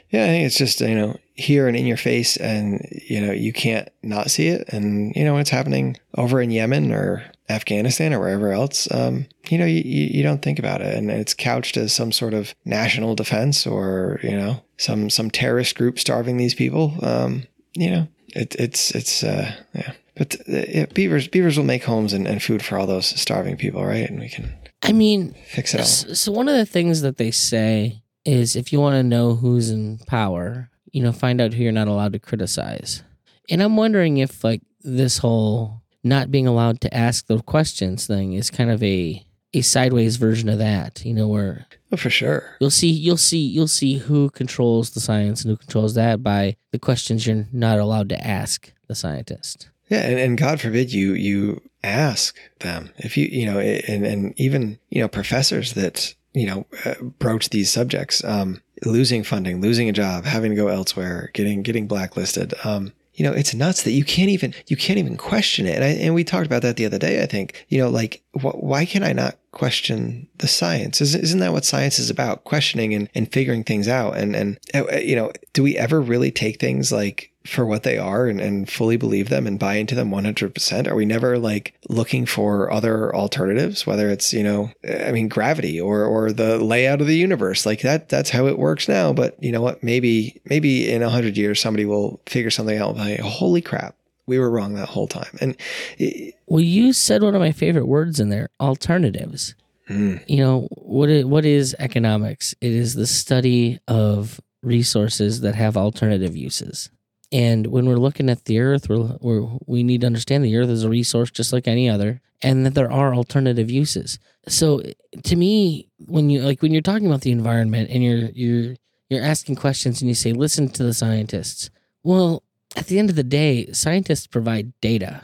Yeah, 0.09 0.23
I 0.23 0.27
think 0.27 0.45
it's 0.45 0.57
just 0.57 0.79
you 0.81 0.95
know 0.95 1.17
here 1.33 1.67
and 1.67 1.75
in 1.75 1.85
your 1.85 1.97
face, 1.97 2.37
and 2.37 2.87
you 2.91 3.19
know 3.21 3.31
you 3.31 3.51
can't 3.51 3.89
not 4.03 4.31
see 4.31 4.47
it. 4.47 4.69
And 4.69 5.13
you 5.15 5.23
know 5.23 5.33
when 5.33 5.41
it's 5.41 5.49
happening 5.49 5.97
over 6.17 6.41
in 6.41 6.51
Yemen 6.51 6.91
or 6.91 7.23
Afghanistan 7.49 8.13
or 8.13 8.19
wherever 8.19 8.51
else. 8.51 8.89
Um, 8.91 9.27
you 9.49 9.57
know 9.57 9.65
you, 9.65 9.81
you 9.83 10.23
don't 10.23 10.41
think 10.41 10.59
about 10.59 10.81
it, 10.81 10.95
and 10.95 11.11
it's 11.11 11.33
couched 11.33 11.77
as 11.77 11.93
some 11.93 12.11
sort 12.11 12.33
of 12.33 12.55
national 12.63 13.15
defense 13.15 13.67
or 13.67 14.19
you 14.23 14.35
know 14.35 14.63
some 14.77 15.09
some 15.09 15.29
terrorist 15.29 15.75
group 15.75 15.99
starving 15.99 16.37
these 16.37 16.55
people. 16.55 16.93
Um, 17.01 17.43
you 17.73 17.91
know 17.91 18.07
it, 18.35 18.55
it's 18.55 18.91
it's 18.91 19.23
uh, 19.23 19.51
yeah. 19.73 19.93
But 20.15 20.35
uh, 20.47 20.63
yeah, 20.69 20.85
beavers 20.85 21.27
beavers 21.27 21.57
will 21.57 21.65
make 21.65 21.83
homes 21.83 22.13
and, 22.13 22.27
and 22.27 22.41
food 22.41 22.63
for 22.63 22.77
all 22.77 22.87
those 22.87 23.07
starving 23.07 23.57
people, 23.57 23.83
right? 23.85 24.09
And 24.09 24.19
we 24.19 24.29
can. 24.29 24.53
I 24.81 24.91
mean, 24.91 25.35
fix 25.47 25.73
it 25.73 25.79
all. 25.79 25.85
So 25.85 26.31
one 26.31 26.47
of 26.47 26.55
the 26.55 26.65
things 26.65 27.01
that 27.01 27.17
they 27.17 27.31
say 27.31 28.03
is 28.25 28.55
if 28.55 28.73
you 28.73 28.79
want 28.79 28.95
to 28.95 29.03
know 29.03 29.35
who's 29.35 29.69
in 29.69 29.99
power, 30.07 30.69
you 30.91 31.01
know, 31.01 31.11
find 31.11 31.39
out 31.39 31.53
who 31.53 31.63
you're 31.63 31.71
not 31.71 31.87
allowed 31.87 32.13
to 32.13 32.19
criticize. 32.19 33.03
And 33.49 33.61
I'm 33.61 33.77
wondering 33.77 34.17
if 34.17 34.43
like 34.43 34.61
this 34.81 35.19
whole 35.19 35.81
not 36.03 36.31
being 36.31 36.47
allowed 36.47 36.81
to 36.81 36.93
ask 36.93 37.27
the 37.27 37.41
questions 37.41 38.07
thing 38.07 38.33
is 38.33 38.49
kind 38.49 38.71
of 38.71 38.81
a 38.83 39.25
a 39.53 39.61
sideways 39.61 40.17
version 40.17 40.49
of 40.49 40.57
that, 40.57 41.05
you 41.05 41.13
know, 41.13 41.29
where 41.29 41.65
oh, 41.91 41.97
for 41.97 42.09
sure 42.09 42.57
you'll 42.59 42.69
see 42.69 42.89
you'll 42.89 43.17
see 43.17 43.39
you'll 43.39 43.67
see 43.67 43.97
who 43.97 44.29
controls 44.31 44.91
the 44.91 44.99
science 44.99 45.43
and 45.43 45.51
who 45.51 45.57
controls 45.57 45.93
that 45.95 46.21
by 46.21 46.57
the 46.71 46.79
questions 46.79 47.25
you're 47.25 47.47
not 47.53 47.79
allowed 47.79 48.09
to 48.09 48.27
ask 48.27 48.71
the 48.87 48.95
scientist. 48.95 49.69
Yeah, 49.89 50.01
and, 50.01 50.19
and 50.19 50.37
God 50.37 50.59
forbid 50.59 50.91
you 50.91 51.13
you 51.13 51.61
ask 51.83 52.37
them 52.59 52.89
if 52.97 53.15
you 53.15 53.27
you 53.27 53.45
know 53.45 53.59
and 53.59 54.05
and 54.05 54.33
even 54.39 54.79
you 54.89 55.01
know 55.01 55.07
professors 55.07 55.73
that 55.73 56.15
you 56.35 56.45
know, 56.45 56.65
uh, 56.85 56.93
broach 57.17 57.49
these 57.49 57.71
subjects. 57.71 58.23
Um, 58.23 58.61
losing 58.83 59.23
funding, 59.23 59.61
losing 59.61 59.89
a 59.89 59.93
job, 59.93 60.25
having 60.25 60.51
to 60.51 60.55
go 60.55 60.67
elsewhere, 60.67 61.31
getting 61.33 61.63
getting 61.63 61.87
blacklisted. 61.87 62.53
Um, 62.63 62.91
you 63.13 63.23
know, 63.23 63.31
it's 63.31 63.53
nuts 63.53 63.83
that 63.83 63.91
you 63.91 64.03
can't 64.03 64.29
even 64.29 64.53
you 64.67 64.75
can't 64.75 64.99
even 64.99 65.15
question 65.15 65.65
it. 65.65 65.75
And 65.75 65.83
I, 65.83 65.87
and 65.87 66.13
we 66.13 66.23
talked 66.23 66.45
about 66.45 66.61
that 66.63 66.75
the 66.75 66.85
other 66.85 66.99
day. 66.99 67.23
I 67.23 67.25
think 67.25 67.65
you 67.69 67.77
know, 67.77 67.89
like 67.89 68.21
wh- 68.33 68.61
why 68.61 68.85
can 68.85 69.03
I 69.03 69.13
not 69.13 69.37
question 69.51 70.27
the 70.39 70.47
science? 70.47 70.99
Isn't, 70.99 71.39
that 71.39 71.53
what 71.53 71.63
science 71.63 71.97
is 71.97 72.09
about? 72.09 72.43
Questioning 72.43 72.93
and, 72.93 73.09
and 73.15 73.31
figuring 73.31 73.63
things 73.63 73.87
out. 73.87 74.17
And 74.17 74.35
and 74.35 74.59
uh, 74.73 74.97
you 74.97 75.15
know, 75.15 75.31
do 75.53 75.63
we 75.63 75.77
ever 75.77 76.01
really 76.01 76.31
take 76.31 76.59
things 76.59 76.91
like 76.91 77.31
for 77.45 77.65
what 77.65 77.83
they 77.83 77.97
are 77.97 78.27
and, 78.27 78.41
and 78.41 78.69
fully 78.69 78.97
believe 78.97 79.29
them 79.29 79.45
and 79.45 79.59
buy 79.59 79.75
into 79.75 79.95
them 79.95 80.09
100%? 80.09 80.87
Are 80.87 80.95
we 80.95 81.05
never 81.05 81.37
like 81.37 81.73
looking 81.89 82.25
for 82.25 82.71
other 82.71 83.15
alternatives, 83.15 83.85
whether 83.85 84.09
it's, 84.09 84.33
you 84.33 84.43
know, 84.43 84.71
I 84.87 85.11
mean, 85.11 85.27
gravity 85.27 85.79
or, 85.79 86.03
or 86.03 86.31
the 86.31 86.57
layout 86.57 87.01
of 87.01 87.07
the 87.07 87.17
universe? 87.17 87.65
Like 87.65 87.81
that, 87.81 88.09
that's 88.09 88.31
how 88.31 88.47
it 88.47 88.57
works 88.57 88.87
now. 88.87 89.13
But 89.13 89.41
you 89.41 89.51
know 89.51 89.61
what? 89.61 89.83
Maybe, 89.83 90.41
maybe 90.45 90.91
in 90.91 91.03
a 91.03 91.09
hundred 91.09 91.37
years, 91.37 91.59
somebody 91.59 91.85
will 91.85 92.19
figure 92.25 92.51
something 92.51 92.77
out. 92.77 92.97
Like, 92.97 93.19
holy 93.19 93.61
crap, 93.61 93.95
we 94.25 94.39
were 94.39 94.49
wrong 94.49 94.73
that 94.73 94.89
whole 94.89 95.07
time. 95.07 95.37
And 95.39 95.55
it, 95.97 96.35
well, 96.47 96.61
you 96.61 96.93
said 96.93 97.21
one 97.21 97.35
of 97.35 97.41
my 97.41 97.51
favorite 97.51 97.87
words 97.87 98.19
in 98.19 98.29
there 98.29 98.49
alternatives. 98.59 99.55
Mm. 99.89 100.23
You 100.27 100.37
know, 100.37 100.67
what 100.71 101.09
is, 101.09 101.25
what 101.25 101.45
is 101.45 101.75
economics? 101.77 102.55
It 102.59 102.71
is 102.71 102.95
the 102.95 103.05
study 103.05 103.79
of 103.87 104.41
resources 104.63 105.41
that 105.41 105.53
have 105.53 105.77
alternative 105.77 106.35
uses. 106.35 106.89
And 107.31 107.67
when 107.67 107.87
we're 107.87 107.95
looking 107.95 108.29
at 108.29 108.45
the 108.45 108.59
earth, 108.59 108.87
we're, 108.87 109.17
we're, 109.19 109.47
we 109.65 109.83
need 109.83 110.01
to 110.01 110.07
understand 110.07 110.43
the 110.43 110.57
earth 110.57 110.69
is 110.69 110.83
a 110.83 110.89
resource 110.89 111.31
just 111.31 111.51
like 111.51 111.67
any 111.67 111.89
other, 111.89 112.21
and 112.41 112.65
that 112.65 112.75
there 112.75 112.91
are 112.91 113.15
alternative 113.15 113.71
uses. 113.71 114.19
So, 114.47 114.83
to 115.23 115.35
me, 115.35 115.89
when 115.97 116.29
you 116.29 116.41
like 116.41 116.61
when 116.61 116.71
you're 116.71 116.81
talking 116.81 117.07
about 117.07 117.21
the 117.21 117.31
environment 117.31 117.89
and 117.89 118.03
you're 118.03 118.29
you're 118.33 118.75
you're 119.09 119.23
asking 119.23 119.55
questions 119.55 120.01
and 120.01 120.07
you 120.09 120.15
say, 120.15 120.33
"Listen 120.33 120.69
to 120.69 120.83
the 120.83 120.93
scientists." 120.93 121.69
Well, 122.03 122.43
at 122.75 122.87
the 122.87 122.99
end 122.99 123.09
of 123.09 123.15
the 123.15 123.23
day, 123.23 123.71
scientists 123.71 124.27
provide 124.27 124.79
data, 124.81 125.23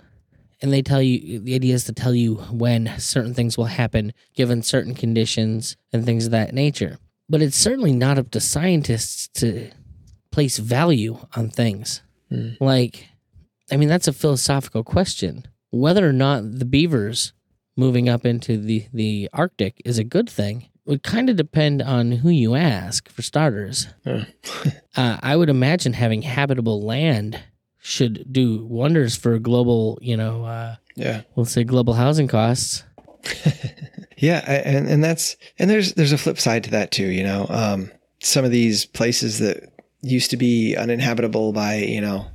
and 0.61 0.73
they 0.73 0.81
tell 0.81 1.01
you 1.01 1.39
the 1.39 1.53
idea 1.53 1.75
is 1.75 1.83
to 1.85 1.93
tell 1.93 2.15
you 2.15 2.35
when 2.51 2.91
certain 2.97 3.35
things 3.35 3.57
will 3.57 3.65
happen 3.65 4.13
given 4.33 4.63
certain 4.63 4.95
conditions 4.95 5.77
and 5.93 6.03
things 6.03 6.25
of 6.25 6.31
that 6.31 6.53
nature. 6.53 6.97
But 7.29 7.41
it's 7.41 7.57
certainly 7.57 7.93
not 7.93 8.17
up 8.17 8.31
to 8.31 8.39
scientists 8.39 9.27
to 9.39 9.69
place 10.31 10.57
value 10.57 11.19
on 11.35 11.49
things. 11.49 12.01
Mm. 12.31 12.57
Like, 12.59 13.07
I 13.71 13.77
mean, 13.77 13.89
that's 13.89 14.07
a 14.07 14.13
philosophical 14.13 14.83
question. 14.83 15.45
Whether 15.71 16.07
or 16.07 16.13
not 16.13 16.59
the 16.59 16.65
beavers 16.65 17.33
moving 17.77 18.09
up 18.09 18.25
into 18.25 18.57
the, 18.57 18.87
the 18.93 19.29
Arctic 19.33 19.81
is 19.85 19.97
a 19.97 20.03
good 20.03 20.29
thing 20.29 20.67
would 20.85 21.03
kind 21.03 21.29
of 21.29 21.35
depend 21.35 21.81
on 21.81 22.11
who 22.11 22.29
you 22.29 22.55
ask, 22.55 23.09
for 23.09 23.21
starters. 23.21 23.87
Uh, 24.97 25.17
I 25.23 25.37
would 25.37 25.49
imagine 25.49 25.93
having 25.93 26.21
habitable 26.21 26.83
land 26.83 27.41
should 27.79 28.25
do 28.29 28.65
wonders 28.65 29.15
for 29.15 29.39
global, 29.39 29.97
you 30.01 30.17
know, 30.17 30.43
uh, 30.43 30.75
yeah. 30.97 31.21
we'll 31.33 31.45
say 31.45 31.63
global 31.63 31.93
housing 31.93 32.27
costs. 32.27 32.83
yeah, 34.17 34.39
and 34.45 34.89
and 34.89 35.01
that's 35.01 35.37
and 35.57 35.69
there's 35.69 35.93
there's 35.93 36.11
a 36.11 36.17
flip 36.17 36.37
side 36.37 36.65
to 36.65 36.71
that 36.71 36.91
too. 36.91 37.05
You 37.05 37.23
know, 37.23 37.45
um, 37.49 37.89
some 38.21 38.43
of 38.43 38.51
these 38.51 38.85
places 38.85 39.39
that 39.39 39.71
used 40.01 40.31
to 40.31 40.37
be 40.37 40.75
uninhabitable 40.75 41.53
by 41.53 41.75
you 41.75 42.01
know 42.01 42.27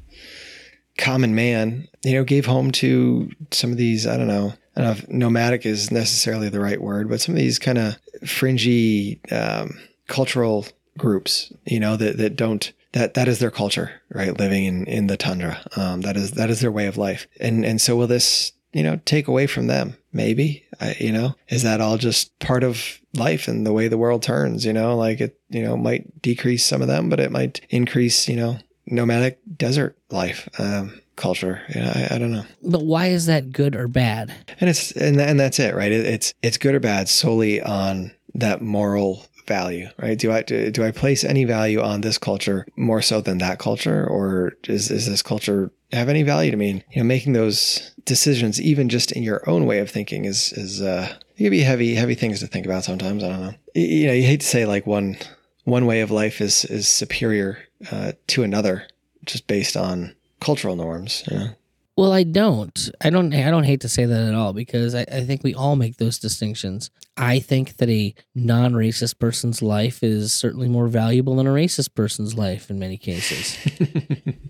common 0.98 1.34
man, 1.34 1.88
you 2.04 2.12
know, 2.12 2.24
gave 2.24 2.46
home 2.46 2.70
to 2.72 3.30
some 3.50 3.70
of 3.70 3.76
these. 3.76 4.06
I 4.06 4.16
don't 4.16 4.28
know. 4.28 4.54
I 4.76 4.82
don't 4.82 4.86
know 4.86 4.92
if 4.92 5.08
nomadic 5.08 5.66
is 5.66 5.90
necessarily 5.90 6.48
the 6.48 6.60
right 6.60 6.80
word, 6.80 7.08
but 7.08 7.20
some 7.20 7.34
of 7.34 7.38
these 7.38 7.58
kind 7.58 7.78
of 7.78 7.96
fringy 8.26 9.20
um, 9.30 9.78
cultural 10.06 10.66
groups, 10.98 11.52
you 11.64 11.80
know, 11.80 11.96
that 11.96 12.18
that 12.18 12.36
don't 12.36 12.72
that 12.92 13.14
that 13.14 13.28
is 13.28 13.38
their 13.38 13.50
culture, 13.50 14.02
right? 14.10 14.38
Living 14.38 14.64
in 14.64 14.86
in 14.86 15.06
the 15.06 15.16
tundra, 15.16 15.62
um, 15.76 16.02
that 16.02 16.16
is 16.16 16.32
that 16.32 16.50
is 16.50 16.60
their 16.60 16.72
way 16.72 16.86
of 16.86 16.96
life, 16.96 17.26
and 17.40 17.64
and 17.64 17.80
so 17.80 17.96
will 17.96 18.06
this, 18.06 18.52
you 18.72 18.82
know, 18.82 19.00
take 19.04 19.28
away 19.28 19.46
from 19.46 19.66
them? 19.66 19.96
Maybe, 20.12 20.64
I, 20.80 20.96
you 20.98 21.12
know, 21.12 21.34
is 21.48 21.62
that 21.62 21.80
all 21.80 21.98
just 21.98 22.36
part 22.38 22.64
of 22.64 23.00
life 23.14 23.48
and 23.48 23.66
the 23.66 23.72
way 23.72 23.88
the 23.88 23.98
world 23.98 24.22
turns? 24.22 24.64
You 24.64 24.72
know, 24.72 24.96
like 24.96 25.20
it, 25.20 25.38
you 25.50 25.62
know, 25.62 25.76
might 25.76 26.22
decrease 26.22 26.64
some 26.64 26.82
of 26.82 26.88
them, 26.88 27.08
but 27.08 27.20
it 27.20 27.30
might 27.30 27.60
increase, 27.70 28.28
you 28.28 28.36
know, 28.36 28.58
nomadic 28.86 29.38
desert 29.56 29.98
life. 30.10 30.48
Um, 30.58 31.00
culture 31.16 31.62
yeah 31.74 32.08
I, 32.10 32.16
I 32.16 32.18
don't 32.18 32.30
know 32.30 32.44
But 32.62 32.84
why 32.84 33.06
is 33.06 33.26
that 33.26 33.50
good 33.50 33.74
or 33.74 33.88
bad? 33.88 34.32
and 34.60 34.68
it's 34.68 34.92
and, 34.92 35.18
and 35.18 35.40
that's 35.40 35.58
it 35.58 35.74
right 35.74 35.90
it, 35.90 36.04
it's 36.06 36.34
it's 36.42 36.58
good 36.58 36.74
or 36.74 36.80
bad 36.80 37.08
solely 37.08 37.60
on 37.62 38.12
that 38.34 38.60
moral 38.60 39.24
value 39.46 39.88
right 39.98 40.18
do 40.18 40.30
i 40.30 40.42
do, 40.42 40.70
do 40.70 40.84
i 40.84 40.90
place 40.90 41.24
any 41.24 41.44
value 41.44 41.80
on 41.80 42.02
this 42.02 42.18
culture 42.18 42.66
more 42.76 43.00
so 43.00 43.20
than 43.22 43.38
that 43.38 43.58
culture 43.58 44.06
or 44.06 44.52
is, 44.68 44.90
is 44.90 45.06
this 45.08 45.22
culture 45.22 45.70
have 45.96 46.08
any 46.08 46.22
value 46.22 46.50
to 46.50 46.56
me. 46.56 46.70
And, 46.70 46.84
you 46.92 47.02
know 47.02 47.06
making 47.06 47.32
those 47.32 47.92
decisions 48.04 48.60
even 48.60 48.88
just 48.88 49.12
in 49.12 49.22
your 49.22 49.48
own 49.48 49.66
way 49.66 49.80
of 49.80 49.90
thinking 49.90 50.24
is 50.24 50.52
is 50.52 50.80
uh 50.80 51.12
it 51.36 51.42
can 51.42 51.50
be 51.50 51.60
heavy 51.60 51.94
heavy 51.94 52.14
things 52.14 52.40
to 52.40 52.46
think 52.46 52.64
about 52.64 52.84
sometimes 52.84 53.22
i 53.22 53.28
don't 53.28 53.40
know. 53.40 53.54
You, 53.74 54.06
know 54.06 54.12
you 54.12 54.22
hate 54.22 54.40
to 54.40 54.46
say 54.46 54.64
like 54.64 54.86
one 54.86 55.18
one 55.64 55.86
way 55.86 56.00
of 56.00 56.10
life 56.10 56.40
is 56.40 56.64
is 56.64 56.88
superior 56.88 57.58
uh, 57.90 58.12
to 58.28 58.44
another 58.44 58.86
just 59.24 59.46
based 59.46 59.76
on 59.76 60.14
cultural 60.40 60.76
norms 60.76 61.24
you 61.28 61.36
know 61.36 61.48
Well, 61.96 62.12
I 62.12 62.24
don't. 62.24 62.90
I 63.00 63.08
don't. 63.08 63.32
I 63.32 63.50
don't 63.50 63.64
hate 63.64 63.80
to 63.80 63.88
say 63.88 64.04
that 64.04 64.28
at 64.28 64.34
all 64.34 64.52
because 64.52 64.94
I, 64.94 65.06
I 65.10 65.24
think 65.24 65.42
we 65.42 65.54
all 65.54 65.76
make 65.76 65.96
those 65.96 66.18
distinctions. 66.18 66.90
I 67.16 67.38
think 67.38 67.78
that 67.78 67.88
a 67.88 68.14
non-racist 68.34 69.18
person's 69.18 69.62
life 69.62 70.02
is 70.02 70.30
certainly 70.34 70.68
more 70.68 70.88
valuable 70.88 71.36
than 71.36 71.46
a 71.46 71.50
racist 71.52 71.94
person's 71.94 72.36
life 72.36 72.68
in 72.68 72.78
many 72.78 72.98
cases. 72.98 73.56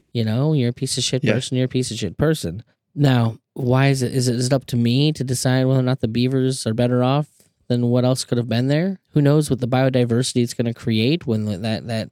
you 0.13 0.25
know, 0.25 0.55
you're 0.55 0.71
a 0.71 0.73
piece 0.73 0.99
of 0.99 1.05
shit 1.05 1.23
Yeah. 1.23 1.35
person. 1.35 1.57
You're 1.57 1.67
a 1.67 1.69
piece 1.69 1.93
of 1.93 1.99
shit 1.99 2.17
person. 2.19 2.65
Now, 2.97 3.39
why 3.55 3.89
is 3.89 4.03
it? 4.03 4.13
Is 4.13 4.27
it 4.27 4.35
is 4.35 4.47
it 4.47 4.53
up 4.53 4.67
to 4.67 4.77
me 4.77 5.13
to 5.13 5.23
decide 5.23 5.67
whether 5.67 5.79
or 5.79 5.85
not 5.85 6.01
the 6.01 6.09
beavers 6.09 6.67
are 6.67 6.75
better 6.75 7.05
off 7.05 7.29
than 7.69 7.87
what 7.91 8.05
else 8.05 8.25
could 8.25 8.39
have 8.39 8.49
been 8.49 8.67
there? 8.67 8.99
Who 9.11 9.23
knows 9.23 9.51
what 9.51 9.61
the 9.61 9.69
biodiversity 9.69 10.43
it's 10.43 10.55
going 10.55 10.67
to 10.67 10.75
create 10.75 11.27
when 11.29 11.45
that 11.63 11.87
that 11.87 12.11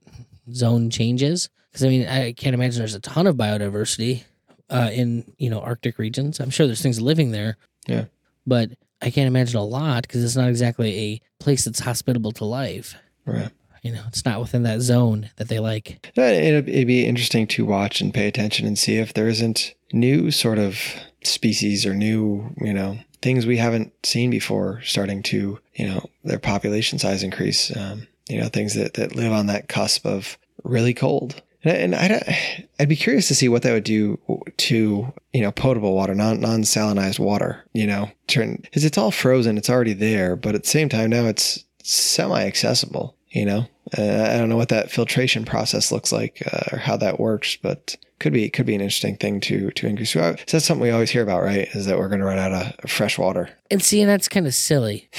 zone 0.52 0.90
changes? 0.90 1.48
Because 1.72 1.84
I 1.84 1.88
mean, 1.88 2.06
I 2.06 2.32
can't 2.34 2.54
imagine 2.54 2.78
there's 2.78 2.94
a 2.94 3.00
ton 3.00 3.26
of 3.26 3.34
biodiversity 3.34 4.22
uh, 4.70 4.90
in 4.92 5.32
you 5.38 5.50
know 5.50 5.60
Arctic 5.60 5.98
regions. 5.98 6.40
I'm 6.40 6.50
sure 6.50 6.66
there's 6.66 6.82
things 6.82 7.00
living 7.00 7.30
there. 7.30 7.56
Yeah. 7.86 8.06
but 8.46 8.70
I 9.02 9.10
can't 9.10 9.26
imagine 9.26 9.58
a 9.58 9.64
lot 9.64 10.02
because 10.02 10.24
it's 10.24 10.36
not 10.36 10.48
exactly 10.48 10.98
a 10.98 11.20
place 11.38 11.64
that's 11.64 11.80
hospitable 11.80 12.32
to 12.32 12.44
life. 12.46 12.94
right 13.26 13.50
You 13.82 13.92
know, 13.92 14.02
it's 14.08 14.24
not 14.24 14.40
within 14.40 14.62
that 14.62 14.80
zone 14.80 15.30
that 15.36 15.48
they 15.48 15.60
like. 15.60 16.10
It'd, 16.16 16.68
it'd 16.68 16.86
be 16.86 17.04
interesting 17.04 17.46
to 17.48 17.66
watch 17.66 18.00
and 18.00 18.14
pay 18.14 18.26
attention 18.26 18.66
and 18.66 18.78
see 18.78 18.96
if 18.96 19.12
there 19.12 19.28
isn't 19.28 19.74
new 19.92 20.30
sort 20.30 20.58
of 20.58 20.80
species 21.22 21.84
or 21.84 21.92
new, 21.92 22.54
you 22.58 22.72
know, 22.72 22.98
things 23.20 23.44
we 23.44 23.58
haven't 23.58 23.92
seen 24.06 24.30
before 24.30 24.80
starting 24.82 25.22
to, 25.24 25.58
you 25.74 25.86
know, 25.86 26.08
their 26.24 26.38
population 26.38 26.98
size 26.98 27.22
increase. 27.22 27.76
Um, 27.76 28.06
you 28.28 28.40
know, 28.40 28.48
things 28.48 28.74
that, 28.74 28.94
that 28.94 29.14
live 29.14 29.32
on 29.32 29.48
that 29.48 29.68
cusp 29.68 30.06
of 30.06 30.38
really 30.62 30.94
cold. 30.94 31.42
And, 31.64 31.94
and 31.94 32.12
I'd, 32.12 32.68
I'd 32.78 32.88
be 32.88 32.96
curious 32.96 33.28
to 33.28 33.34
see 33.34 33.48
what 33.48 33.62
that 33.62 33.72
would 33.72 33.84
do 33.84 34.18
to, 34.56 35.12
you 35.32 35.40
know, 35.40 35.52
potable 35.52 35.94
water, 35.94 36.14
non 36.14 36.40
non 36.40 36.62
salinized 36.62 37.18
water, 37.18 37.64
you 37.72 37.86
know, 37.86 38.10
turn, 38.26 38.58
because 38.62 38.84
it's 38.84 38.98
all 38.98 39.10
frozen, 39.10 39.58
it's 39.58 39.70
already 39.70 39.94
there, 39.94 40.36
but 40.36 40.54
at 40.54 40.64
the 40.64 40.68
same 40.68 40.88
time 40.88 41.10
now 41.10 41.24
it's 41.24 41.64
semi 41.82 42.44
accessible, 42.44 43.16
you 43.30 43.44
know? 43.44 43.66
Uh, 43.96 44.28
I 44.30 44.38
don't 44.38 44.48
know 44.48 44.56
what 44.56 44.70
that 44.70 44.90
filtration 44.90 45.44
process 45.44 45.92
looks 45.92 46.10
like 46.10 46.42
uh, 46.52 46.64
or 46.72 46.78
how 46.78 46.96
that 46.96 47.20
works, 47.20 47.56
but 47.56 47.96
could 48.18 48.32
be 48.32 48.48
could 48.48 48.64
be 48.64 48.74
an 48.74 48.80
interesting 48.80 49.16
thing 49.16 49.40
to 49.40 49.70
to 49.72 49.86
increase. 49.86 50.12
So 50.12 50.34
that's 50.50 50.64
something 50.64 50.82
we 50.82 50.90
always 50.90 51.10
hear 51.10 51.22
about, 51.22 51.42
right? 51.42 51.68
Is 51.74 51.86
that 51.86 51.98
we're 51.98 52.08
going 52.08 52.20
to 52.20 52.26
run 52.26 52.38
out 52.38 52.52
of 52.52 52.90
fresh 52.90 53.18
water. 53.18 53.50
And 53.70 53.82
see, 53.82 54.00
and 54.00 54.08
that's 54.08 54.28
kind 54.28 54.46
of 54.46 54.54
silly 54.54 55.10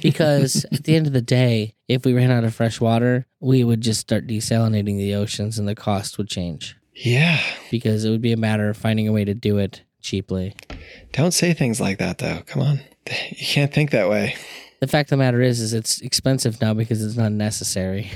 because 0.00 0.64
at 0.72 0.84
the 0.84 0.96
end 0.96 1.06
of 1.06 1.12
the 1.12 1.20
day, 1.20 1.74
if 1.88 2.06
we 2.06 2.14
ran 2.14 2.30
out 2.30 2.44
of 2.44 2.54
fresh 2.54 2.80
water, 2.80 3.26
we 3.40 3.64
would 3.64 3.80
just 3.80 4.00
start 4.00 4.26
desalinating 4.26 4.96
the 4.98 5.14
oceans 5.14 5.58
and 5.58 5.66
the 5.66 5.74
cost 5.74 6.18
would 6.18 6.28
change 6.28 6.76
Yeah, 6.94 7.40
because 7.70 8.04
it 8.04 8.10
would 8.10 8.22
be 8.22 8.32
a 8.32 8.36
matter 8.36 8.68
of 8.68 8.76
finding 8.76 9.08
a 9.08 9.12
way 9.12 9.24
to 9.24 9.34
do 9.34 9.58
it 9.58 9.82
cheaply. 10.00 10.54
don't 11.12 11.32
say 11.32 11.52
things 11.52 11.80
like 11.80 11.98
that 11.98 12.18
though. 12.18 12.42
Come 12.46 12.62
on, 12.62 12.80
you 13.30 13.46
can't 13.46 13.72
think 13.72 13.90
that 13.90 14.08
way. 14.08 14.36
The 14.80 14.86
fact 14.86 15.08
of 15.08 15.10
the 15.10 15.16
matter 15.18 15.42
is, 15.42 15.60
is 15.60 15.74
it's 15.74 16.00
expensive 16.00 16.60
now 16.60 16.72
because 16.72 17.04
it's 17.04 17.16
not 17.16 17.32
necessary. 17.32 18.10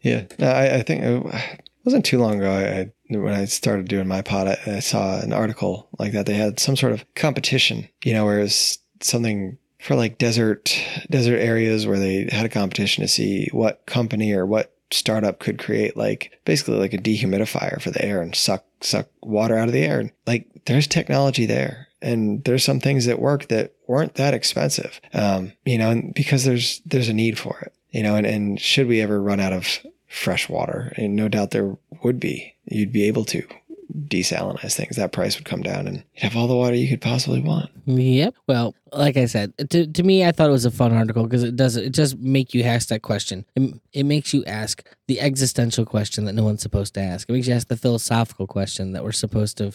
Yeah, 0.00 0.24
no, 0.38 0.48
I, 0.48 0.76
I 0.76 0.82
think 0.82 1.04
uh, 1.04 1.28
it 1.36 1.60
wasn't 1.84 2.04
too 2.04 2.18
long 2.18 2.38
ago. 2.38 2.50
I, 2.50 2.80
I 2.80 2.92
when 3.18 3.34
I 3.34 3.44
started 3.44 3.88
doing 3.88 4.08
my 4.08 4.22
pod, 4.22 4.48
I, 4.48 4.58
I 4.66 4.80
saw 4.80 5.20
an 5.20 5.32
article 5.32 5.88
like 5.98 6.12
that. 6.12 6.26
They 6.26 6.34
had 6.34 6.58
some 6.58 6.76
sort 6.76 6.92
of 6.92 7.04
competition, 7.14 7.88
you 8.04 8.12
know, 8.12 8.24
where 8.24 8.36
whereas 8.36 8.78
something 9.02 9.58
for 9.78 9.94
like 9.94 10.18
desert 10.18 10.78
desert 11.10 11.38
areas 11.38 11.86
where 11.86 11.98
they 11.98 12.28
had 12.30 12.46
a 12.46 12.50
competition 12.50 13.02
to 13.02 13.08
see 13.08 13.48
what 13.52 13.84
company 13.86 14.32
or 14.32 14.46
what 14.46 14.72
startup 14.92 15.40
could 15.40 15.58
create 15.58 15.96
like 15.96 16.38
basically 16.44 16.76
like 16.76 16.92
a 16.92 16.98
dehumidifier 16.98 17.80
for 17.82 17.90
the 17.90 18.04
air 18.04 18.22
and 18.22 18.36
suck 18.36 18.64
suck 18.80 19.08
water 19.22 19.56
out 19.56 19.68
of 19.68 19.74
the 19.74 19.84
air. 19.84 20.10
Like 20.26 20.46
there's 20.66 20.86
technology 20.86 21.46
there. 21.46 21.88
And 22.02 22.44
there's 22.44 22.62
some 22.62 22.78
things 22.78 23.06
that 23.06 23.18
work 23.18 23.48
that 23.48 23.72
weren't 23.86 24.14
that 24.14 24.34
expensive. 24.34 25.00
Um, 25.14 25.52
you 25.64 25.78
know, 25.78 25.90
and 25.90 26.14
because 26.14 26.44
there's 26.44 26.82
there's 26.84 27.08
a 27.08 27.14
need 27.14 27.38
for 27.38 27.58
it. 27.60 27.72
You 27.90 28.02
know, 28.02 28.16
and, 28.16 28.26
and 28.26 28.60
should 28.60 28.86
we 28.86 29.00
ever 29.00 29.20
run 29.20 29.40
out 29.40 29.54
of 29.54 29.66
fresh 30.06 30.48
water, 30.48 30.92
and 30.96 31.16
no 31.16 31.28
doubt 31.28 31.50
there 31.50 31.76
would 32.02 32.20
be, 32.20 32.54
you'd 32.66 32.92
be 32.92 33.04
able 33.04 33.24
to 33.26 33.46
desalinize 33.96 34.74
things. 34.74 34.96
That 34.96 35.12
price 35.12 35.36
would 35.36 35.44
come 35.44 35.62
down 35.62 35.86
and 35.86 35.96
you'd 36.14 36.22
have 36.22 36.36
all 36.36 36.46
the 36.46 36.56
water 36.56 36.74
you 36.74 36.88
could 36.88 37.00
possibly 37.00 37.40
want. 37.40 37.70
Yep. 37.86 38.34
Well, 38.46 38.74
like 38.92 39.16
I 39.16 39.26
said, 39.26 39.52
to, 39.70 39.86
to 39.86 40.02
me, 40.02 40.24
I 40.24 40.32
thought 40.32 40.48
it 40.48 40.52
was 40.52 40.64
a 40.64 40.70
fun 40.70 40.92
article 40.92 41.24
because 41.24 41.42
it 41.42 41.56
does 41.56 41.76
it 41.76 41.90
just 41.90 42.18
make 42.18 42.52
you 42.54 42.62
ask 42.62 42.88
that 42.88 43.02
question. 43.02 43.44
It, 43.54 43.74
it 43.92 44.04
makes 44.04 44.34
you 44.34 44.44
ask 44.44 44.86
the 45.06 45.20
existential 45.20 45.84
question 45.84 46.24
that 46.24 46.34
no 46.34 46.44
one's 46.44 46.62
supposed 46.62 46.94
to 46.94 47.00
ask. 47.00 47.28
It 47.28 47.32
makes 47.32 47.46
you 47.46 47.54
ask 47.54 47.68
the 47.68 47.76
philosophical 47.76 48.46
question 48.46 48.92
that 48.92 49.04
we're 49.04 49.12
supposed 49.12 49.56
to 49.58 49.72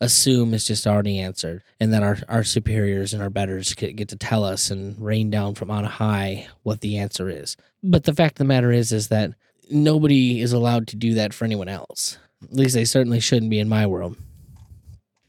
assume 0.00 0.54
is 0.54 0.66
just 0.66 0.86
already 0.86 1.18
answered, 1.18 1.62
and 1.80 1.92
that 1.92 2.02
our 2.02 2.18
our 2.28 2.44
superiors 2.44 3.12
and 3.12 3.22
our 3.22 3.30
betters 3.30 3.74
get, 3.74 3.96
get 3.96 4.08
to 4.08 4.16
tell 4.16 4.44
us 4.44 4.70
and 4.70 5.00
rain 5.00 5.30
down 5.30 5.54
from 5.54 5.70
on 5.70 5.84
high 5.84 6.48
what 6.62 6.80
the 6.80 6.98
answer 6.98 7.28
is. 7.28 7.56
But 7.82 8.04
the 8.04 8.14
fact 8.14 8.34
of 8.34 8.38
the 8.38 8.44
matter 8.44 8.72
is, 8.72 8.92
is 8.92 9.08
that 9.08 9.32
nobody 9.70 10.40
is 10.40 10.52
allowed 10.52 10.86
to 10.88 10.96
do 10.96 11.14
that 11.14 11.32
for 11.32 11.44
anyone 11.44 11.68
else. 11.68 12.18
At 12.50 12.56
least 12.56 12.74
they 12.74 12.84
certainly 12.84 13.20
shouldn't 13.20 13.50
be 13.50 13.58
in 13.58 13.68
my 13.68 13.86
world. 13.86 14.16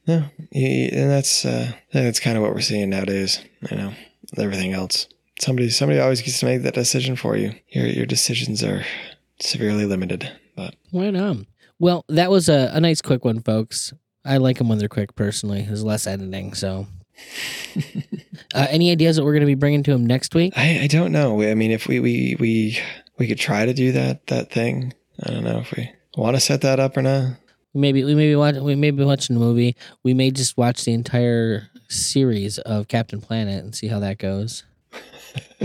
Yeah, 0.06 0.26
and 0.52 1.10
that's 1.10 1.46
uh, 1.46 1.72
that's 1.92 2.20
kind 2.20 2.38
of 2.38 2.44
what 2.44 2.54
we're 2.54 2.62
seeing 2.62 2.90
nowadays. 2.92 3.44
You 3.70 3.78
know, 3.78 3.94
everything 4.38 4.74
else. 4.74 5.08
Somebody 5.40 5.70
somebody 5.70 6.00
always 6.00 6.22
gets 6.22 6.40
to 6.40 6.46
make 6.46 6.62
that 6.62 6.76
decision 6.76 7.16
for 7.16 7.36
you. 7.36 7.54
Your 7.70 7.88
your 7.88 8.06
decisions 8.06 8.64
are 8.64 8.86
severely 9.40 9.86
limited. 9.86 10.32
But 10.56 10.76
Right 10.94 11.16
on. 11.16 11.48
Well, 11.80 12.06
that 12.08 12.32
was 12.32 12.48
a, 12.48 12.72
a 12.74 12.80
nice 12.80 13.02
quick 13.02 13.26
one, 13.26 13.42
folks. 13.42 13.94
I 14.24 14.38
like 14.38 14.58
them 14.58 14.70
when 14.70 14.78
they're 14.78 14.88
quick 14.88 15.16
personally. 15.16 15.64
There's 15.64 15.84
less 15.84 16.08
editing. 16.08 16.54
So, 16.54 16.88
uh, 18.56 18.68
any 18.70 18.92
ideas 18.92 19.18
that 19.18 19.26
we're 19.26 19.34
going 19.34 19.42
to 19.42 19.48
be 19.48 19.56
bringing 19.56 19.84
to 19.84 19.92
him 19.92 20.06
next 20.06 20.34
week? 20.34 20.54
I, 20.56 20.82
I 20.84 20.88
don't 20.88 21.12
know. 21.12 21.42
I 21.42 21.54
mean, 21.56 21.72
if 21.72 21.88
we, 21.88 22.00
we 22.00 22.38
we 22.40 22.80
we 23.18 23.28
could 23.28 23.40
try 23.40 23.66
to 23.66 23.74
do 23.74 23.92
that 23.94 24.28
that 24.28 24.52
thing. 24.52 24.94
I 25.24 25.32
don't 25.32 25.44
know 25.44 25.60
if 25.60 25.72
we 25.76 25.92
want 26.16 26.36
to 26.36 26.40
set 26.40 26.62
that 26.62 26.80
up 26.80 26.98
or 26.98 27.02
not. 27.02 27.38
Maybe 27.74 28.04
we 28.04 28.16
maybe 28.16 28.36
watch 28.36 28.56
we 28.56 28.76
may 28.76 28.92
be 28.92 29.04
watching 29.04 29.36
a 29.36 29.40
movie. 29.40 29.76
We 30.04 30.14
may 30.14 30.32
just 30.32 30.58
watch 30.58 30.86
the 30.86 30.94
entire 30.94 31.70
series 31.90 32.58
of 32.60 32.88
Captain 32.88 33.20
Planet 33.20 33.64
and 33.64 33.76
see 33.76 33.88
how 33.88 34.00
that 34.00 34.18
goes. 34.18 34.64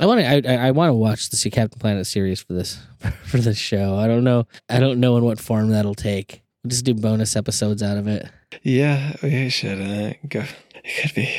I 0.00 0.06
want 0.06 0.20
to. 0.20 0.48
I, 0.48 0.68
I 0.68 0.70
want 0.70 0.90
to 0.90 0.94
watch 0.94 1.30
the 1.30 1.50
Captain 1.50 1.78
Planet 1.78 2.06
series 2.06 2.40
for 2.40 2.52
this 2.52 2.78
for 3.24 3.38
this 3.38 3.58
show. 3.58 3.96
I 3.96 4.06
don't 4.06 4.24
know. 4.24 4.46
I 4.68 4.78
don't 4.78 5.00
know 5.00 5.16
in 5.16 5.24
what 5.24 5.40
form 5.40 5.70
that'll 5.70 5.94
take. 5.94 6.42
We'll 6.62 6.70
just 6.70 6.84
do 6.84 6.94
bonus 6.94 7.34
episodes 7.34 7.82
out 7.82 7.96
of 7.96 8.06
it. 8.06 8.28
Yeah, 8.62 9.16
we 9.22 9.48
should 9.48 9.80
uh, 9.80 10.14
go. 10.28 10.44
It 10.84 11.02
could 11.02 11.14
be. 11.14 11.34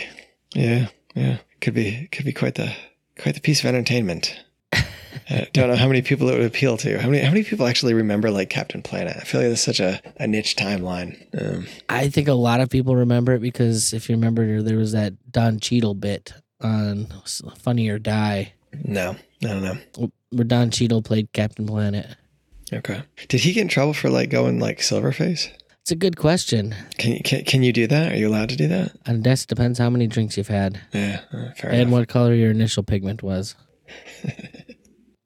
Yeah, 0.56 0.88
yeah. 1.16 1.38
Could 1.62 1.74
be. 1.74 2.08
Could 2.12 2.26
be 2.26 2.34
quite 2.34 2.56
the 2.56 2.74
quite 3.18 3.36
the 3.36 3.42
piece 3.42 3.60
of 3.60 3.68
entertainment. 3.68 4.44
I 5.30 5.48
don't 5.54 5.70
know 5.70 5.76
how 5.76 5.88
many 5.88 6.02
people 6.02 6.30
it 6.30 6.38
would 6.38 6.46
appeal 6.46 6.78
to. 6.78 7.00
How 7.00 7.10
many 7.10 7.24
how 7.24 7.30
many 7.30 7.44
people 7.44 7.68
actually 7.68 7.94
remember 7.94 8.32
like 8.32 8.50
Captain 8.50 8.82
Planet? 8.82 9.16
I 9.18 9.24
feel 9.24 9.42
like 9.42 9.52
it's 9.52 9.62
such 9.62 9.80
a, 9.80 10.02
a 10.18 10.26
niche 10.26 10.56
timeline. 10.56 11.18
Um, 11.40 11.68
I 11.88 12.10
think 12.10 12.28
a 12.28 12.34
lot 12.34 12.62
of 12.62 12.70
people 12.70 12.96
remember 12.96 13.34
it 13.34 13.40
because 13.40 13.94
if 13.94 14.10
you 14.10 14.16
remember, 14.16 14.62
there 14.64 14.78
was 14.78 14.92
that 14.94 15.14
Don 15.32 15.60
Cheadle 15.60 15.94
bit 15.94 16.34
on 16.62 17.08
Funny 17.60 17.90
or 17.90 18.00
Die. 18.00 18.54
No, 18.84 19.16
I 19.44 19.48
don't 19.48 19.64
know. 19.64 20.10
Where 20.32 20.46
Don 20.46 20.72
Cheadle 20.72 21.04
played 21.04 21.32
Captain 21.34 21.68
Planet. 21.68 22.08
Okay. 22.72 23.04
Did 23.28 23.42
he 23.42 23.54
get 23.54 23.62
in 23.62 23.68
trouble 23.68 23.94
for 23.94 24.10
like 24.10 24.30
going 24.30 24.60
like 24.60 24.80
Silverface? 24.80 25.50
It's 25.82 25.92
a 25.92 25.96
good 25.96 26.18
question. 26.18 26.76
Can 26.98 27.14
you 27.14 27.22
can, 27.24 27.44
can 27.46 27.64
you 27.64 27.74
do 27.74 27.88
that? 27.88 28.12
Are 28.12 28.16
you 28.16 28.28
allowed 28.28 28.50
to 28.50 28.56
do 28.56 28.68
that? 28.68 28.92
I 29.06 29.14
guess 29.14 29.46
depends 29.46 29.80
how 29.80 29.90
many 29.90 30.08
drinks 30.08 30.38
you've 30.38 30.48
had. 30.48 30.80
Yeah, 30.94 31.22
uh, 31.34 31.52
fair 31.56 31.72
and 31.72 31.82
enough. 31.82 31.92
what 31.92 32.08
color 32.08 32.34
your 32.34 32.52
initial 32.52 32.84
pigment 32.84 33.24
was. 33.24 33.56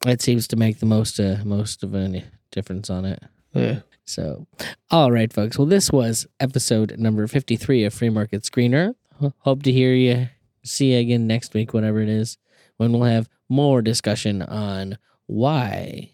it 0.05 0.21
seems 0.21 0.47
to 0.49 0.55
make 0.55 0.79
the 0.79 0.85
most 0.85 1.19
uh, 1.19 1.37
most 1.43 1.83
of 1.83 1.95
any 1.95 2.25
difference 2.51 2.89
on 2.89 3.05
it. 3.05 3.23
Yeah. 3.53 3.79
So, 4.05 4.47
all 4.91 5.11
right, 5.11 5.31
folks. 5.31 5.57
Well, 5.57 5.67
this 5.67 5.91
was 5.91 6.27
episode 6.39 6.97
number 6.97 7.25
fifty-three 7.27 7.85
of 7.85 7.93
Free 7.93 8.09
Market's 8.09 8.49
Green 8.49 8.75
Earth. 8.75 8.95
Hope 9.39 9.63
to 9.63 9.71
hear 9.71 9.93
you. 9.93 10.27
See 10.65 10.93
you 10.93 10.99
again 10.99 11.27
next 11.27 11.53
week, 11.53 11.73
whatever 11.73 12.01
it 12.01 12.09
is, 12.09 12.37
when 12.77 12.91
we'll 12.91 13.03
have 13.03 13.29
more 13.47 13.81
discussion 13.81 14.41
on 14.41 14.97
why 15.27 16.11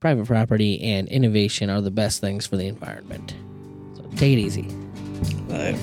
private 0.00 0.26
property 0.26 0.80
and 0.80 1.08
innovation 1.08 1.68
are 1.68 1.80
the 1.80 1.90
best 1.90 2.20
things 2.20 2.46
for 2.46 2.56
the 2.56 2.66
environment. 2.66 3.34
So, 3.96 4.02
take 4.16 4.38
it 4.38 4.40
easy. 4.40 4.68
Bye. 5.48 5.78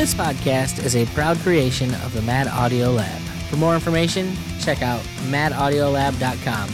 This 0.00 0.14
podcast 0.14 0.82
is 0.82 0.96
a 0.96 1.04
proud 1.12 1.36
creation 1.40 1.90
of 1.96 2.14
the 2.14 2.22
Mad 2.22 2.48
Audio 2.48 2.90
Lab. 2.90 3.20
For 3.50 3.56
more 3.56 3.74
information, 3.74 4.34
check 4.58 4.80
out 4.80 5.02
madaudiolab.com. 5.28 6.68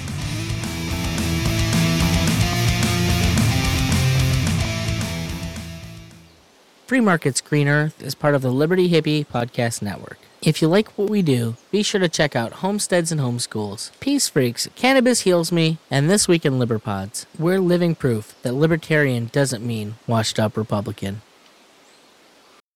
Free 6.87 7.01
Market's 7.01 7.41
Green 7.41 7.67
Earth 7.67 8.01
is 8.01 8.15
part 8.15 8.37
of 8.37 8.43
the 8.43 8.53
Liberty 8.53 8.89
Hippie 8.89 9.27
Podcast 9.27 9.83
Network. 9.83 10.19
If 10.41 10.63
you 10.63 10.69
like 10.69 10.97
what 10.97 11.11
we 11.11 11.21
do, 11.21 11.57
be 11.73 11.83
sure 11.83 12.01
to 12.01 12.09
check 12.09 12.37
out 12.37 12.53
Homesteads 12.63 13.11
and 13.11 13.21
Homeschools, 13.21 13.91
Peace 13.99 14.29
Freaks, 14.29 14.69
Cannabis 14.77 15.23
Heals 15.23 15.51
Me, 15.51 15.79
and 15.91 16.09
This 16.09 16.29
Week 16.29 16.47
in 16.47 16.61
Liberpods. 16.61 17.27
We're 17.37 17.59
living 17.59 17.97
proof 17.97 18.41
that 18.43 18.55
libertarian 18.55 19.31
doesn't 19.33 19.67
mean 19.67 19.97
washed 20.07 20.39
up 20.39 20.57
Republican. 20.57 21.23